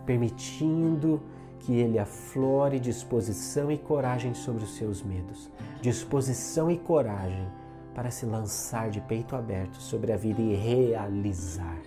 permitindo 0.07 1.21
que 1.59 1.73
ele 1.73 1.99
aflore 1.99 2.79
disposição 2.79 3.71
e 3.71 3.77
coragem 3.77 4.33
sobre 4.33 4.63
os 4.63 4.75
seus 4.75 5.03
medos, 5.03 5.51
disposição 5.83 6.71
e 6.71 6.77
coragem 6.79 7.47
para 7.93 8.09
se 8.09 8.25
lançar 8.25 8.89
de 8.89 9.01
peito 9.01 9.35
aberto 9.35 9.75
sobre 9.75 10.11
a 10.11 10.17
vida 10.17 10.41
e 10.41 10.55
realizar 10.55 11.77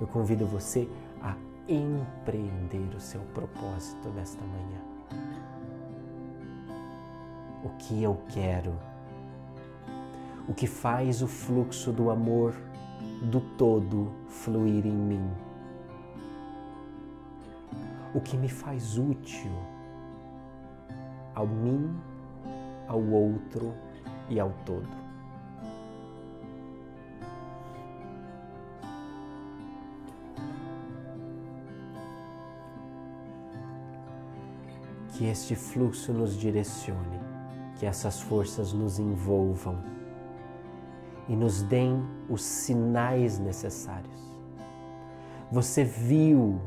eu 0.00 0.06
convido 0.06 0.46
você 0.46 0.88
a 1.22 1.34
empreender 1.68 2.94
o 2.94 3.00
seu 3.00 3.20
propósito 3.32 4.08
nesta 4.10 4.42
manhã. 4.44 4.80
O 7.64 7.70
que 7.78 8.02
eu 8.02 8.20
quero? 8.28 8.74
O 10.46 10.54
que 10.54 10.66
faz 10.66 11.22
o 11.22 11.26
fluxo 11.26 11.92
do 11.92 12.10
amor 12.10 12.54
do 13.22 13.40
todo 13.40 14.12
fluir 14.28 14.86
em 14.86 14.92
mim? 14.92 15.45
O 18.16 18.20
que 18.22 18.34
me 18.34 18.48
faz 18.48 18.96
útil 18.96 19.52
ao 21.34 21.46
mim, 21.46 21.94
ao 22.88 22.98
outro 22.98 23.74
e 24.30 24.40
ao 24.40 24.50
todo? 24.64 24.88
que 35.12 35.24
este 35.24 35.54
fluxo 35.54 36.12
nos 36.12 36.36
direcione, 36.36 37.18
que 37.78 37.86
essas 37.86 38.20
forças 38.20 38.74
nos 38.74 38.98
envolvam 38.98 39.82
e 41.26 41.34
nos 41.34 41.62
deem 41.62 42.02
os 42.28 42.42
sinais 42.42 43.38
necessários. 43.38 44.20
Você 45.50 45.84
viu 45.84 46.60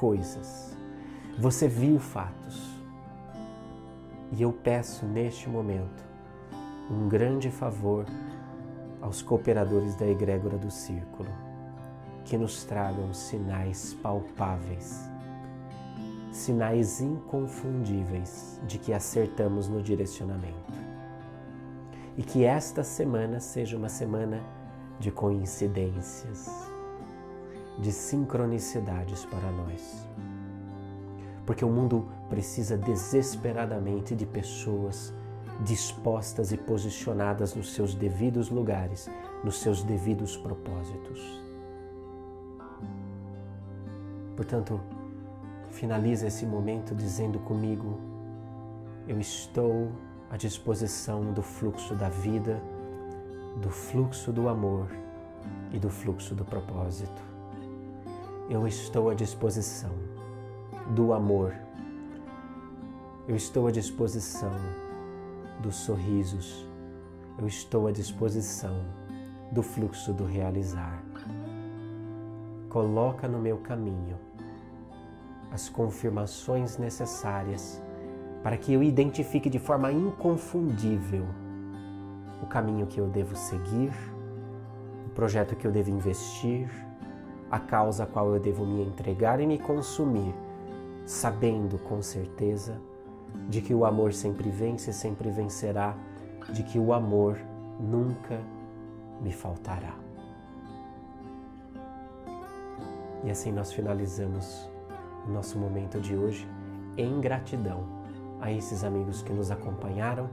coisas, 0.00 0.74
você 1.38 1.68
viu 1.68 1.98
fatos. 1.98 2.80
E 4.32 4.40
eu 4.40 4.50
peço 4.50 5.04
neste 5.04 5.46
momento 5.46 6.02
um 6.90 7.06
grande 7.06 7.50
favor 7.50 8.06
aos 9.02 9.20
cooperadores 9.20 9.94
da 9.96 10.06
egrégora 10.06 10.56
do 10.56 10.70
círculo, 10.70 11.28
que 12.24 12.38
nos 12.38 12.64
tragam 12.64 13.12
sinais 13.12 13.92
palpáveis 14.02 15.10
sinais 16.32 17.00
inconfundíveis 17.00 18.60
de 18.66 18.78
que 18.78 18.92
acertamos 18.92 19.68
no 19.68 19.82
direcionamento. 19.82 20.72
E 22.16 22.22
que 22.22 22.44
esta 22.44 22.84
semana 22.84 23.40
seja 23.40 23.76
uma 23.76 23.88
semana 23.88 24.40
de 24.98 25.10
coincidências, 25.10 26.69
de 27.80 27.92
sincronicidades 27.92 29.24
para 29.24 29.50
nós. 29.50 30.06
Porque 31.46 31.64
o 31.64 31.70
mundo 31.70 32.06
precisa 32.28 32.76
desesperadamente 32.76 34.14
de 34.14 34.26
pessoas 34.26 35.12
dispostas 35.64 36.52
e 36.52 36.56
posicionadas 36.56 37.54
nos 37.54 37.72
seus 37.72 37.94
devidos 37.94 38.48
lugares, 38.50 39.10
nos 39.44 39.60
seus 39.60 39.82
devidos 39.82 40.36
propósitos. 40.36 41.42
Portanto, 44.36 44.80
finaliza 45.70 46.26
esse 46.26 46.46
momento 46.46 46.94
dizendo 46.94 47.38
comigo: 47.40 47.98
Eu 49.06 49.20
estou 49.20 49.90
à 50.30 50.36
disposição 50.36 51.32
do 51.32 51.42
fluxo 51.42 51.94
da 51.94 52.08
vida, 52.08 52.62
do 53.60 53.70
fluxo 53.70 54.32
do 54.32 54.48
amor 54.48 54.88
e 55.72 55.78
do 55.78 55.90
fluxo 55.90 56.34
do 56.34 56.44
propósito. 56.44 57.29
Eu 58.50 58.66
estou 58.66 59.08
à 59.08 59.14
disposição 59.14 59.92
do 60.88 61.12
amor. 61.12 61.54
Eu 63.28 63.36
estou 63.36 63.68
à 63.68 63.70
disposição 63.70 64.52
dos 65.60 65.76
sorrisos. 65.76 66.66
Eu 67.38 67.46
estou 67.46 67.86
à 67.86 67.92
disposição 67.92 68.84
do 69.52 69.62
fluxo 69.62 70.12
do 70.12 70.24
realizar. 70.24 71.00
Coloca 72.68 73.28
no 73.28 73.38
meu 73.38 73.58
caminho 73.58 74.18
as 75.52 75.68
confirmações 75.68 76.76
necessárias 76.76 77.80
para 78.42 78.56
que 78.56 78.72
eu 78.72 78.82
identifique 78.82 79.48
de 79.48 79.60
forma 79.60 79.92
inconfundível 79.92 81.24
o 82.42 82.46
caminho 82.46 82.88
que 82.88 82.98
eu 82.98 83.06
devo 83.06 83.36
seguir, 83.36 83.92
o 85.06 85.10
projeto 85.10 85.54
que 85.54 85.68
eu 85.68 85.70
devo 85.70 85.90
investir, 85.90 86.89
a 87.50 87.58
causa 87.58 88.04
a 88.04 88.06
qual 88.06 88.32
eu 88.32 88.40
devo 88.40 88.64
me 88.64 88.82
entregar 88.82 89.40
e 89.40 89.46
me 89.46 89.58
consumir, 89.58 90.34
sabendo 91.04 91.78
com 91.78 92.00
certeza 92.00 92.80
de 93.48 93.60
que 93.60 93.74
o 93.74 93.84
amor 93.84 94.12
sempre 94.12 94.50
vence 94.50 94.90
e 94.90 94.94
sempre 94.94 95.30
vencerá, 95.30 95.96
de 96.52 96.62
que 96.62 96.78
o 96.78 96.92
amor 96.92 97.38
nunca 97.78 98.40
me 99.20 99.32
faltará. 99.32 99.94
E 103.24 103.30
assim 103.30 103.52
nós 103.52 103.72
finalizamos 103.72 104.68
o 105.26 105.30
nosso 105.30 105.58
momento 105.58 106.00
de 106.00 106.16
hoje 106.16 106.48
em 106.96 107.20
gratidão 107.20 107.84
a 108.40 108.50
esses 108.50 108.84
amigos 108.84 109.22
que 109.22 109.32
nos 109.32 109.50
acompanharam 109.50 110.30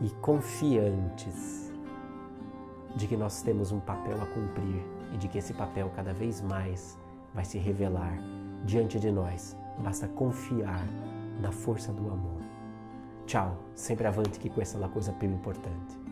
e 0.00 0.10
confiantes 0.20 1.72
de 2.96 3.06
que 3.06 3.16
nós 3.16 3.42
temos 3.42 3.70
um 3.70 3.78
papel 3.78 4.20
a 4.20 4.26
cumprir 4.26 4.95
e 5.12 5.16
de 5.16 5.28
que 5.28 5.38
esse 5.38 5.52
papel 5.52 5.90
cada 5.94 6.12
vez 6.12 6.40
mais 6.40 6.98
vai 7.34 7.44
se 7.44 7.58
revelar 7.58 8.18
diante 8.64 8.98
de 8.98 9.10
nós. 9.10 9.56
Basta 9.78 10.08
confiar 10.08 10.84
na 11.40 11.52
força 11.52 11.92
do 11.92 12.10
amor. 12.10 12.40
Tchau, 13.26 13.56
sempre 13.74 14.06
avante 14.06 14.38
que 14.38 14.60
essa 14.60 14.76
é 14.76 14.80
uma 14.80 14.88
coisa 14.88 15.12
bem 15.12 15.30
importante. 15.30 16.05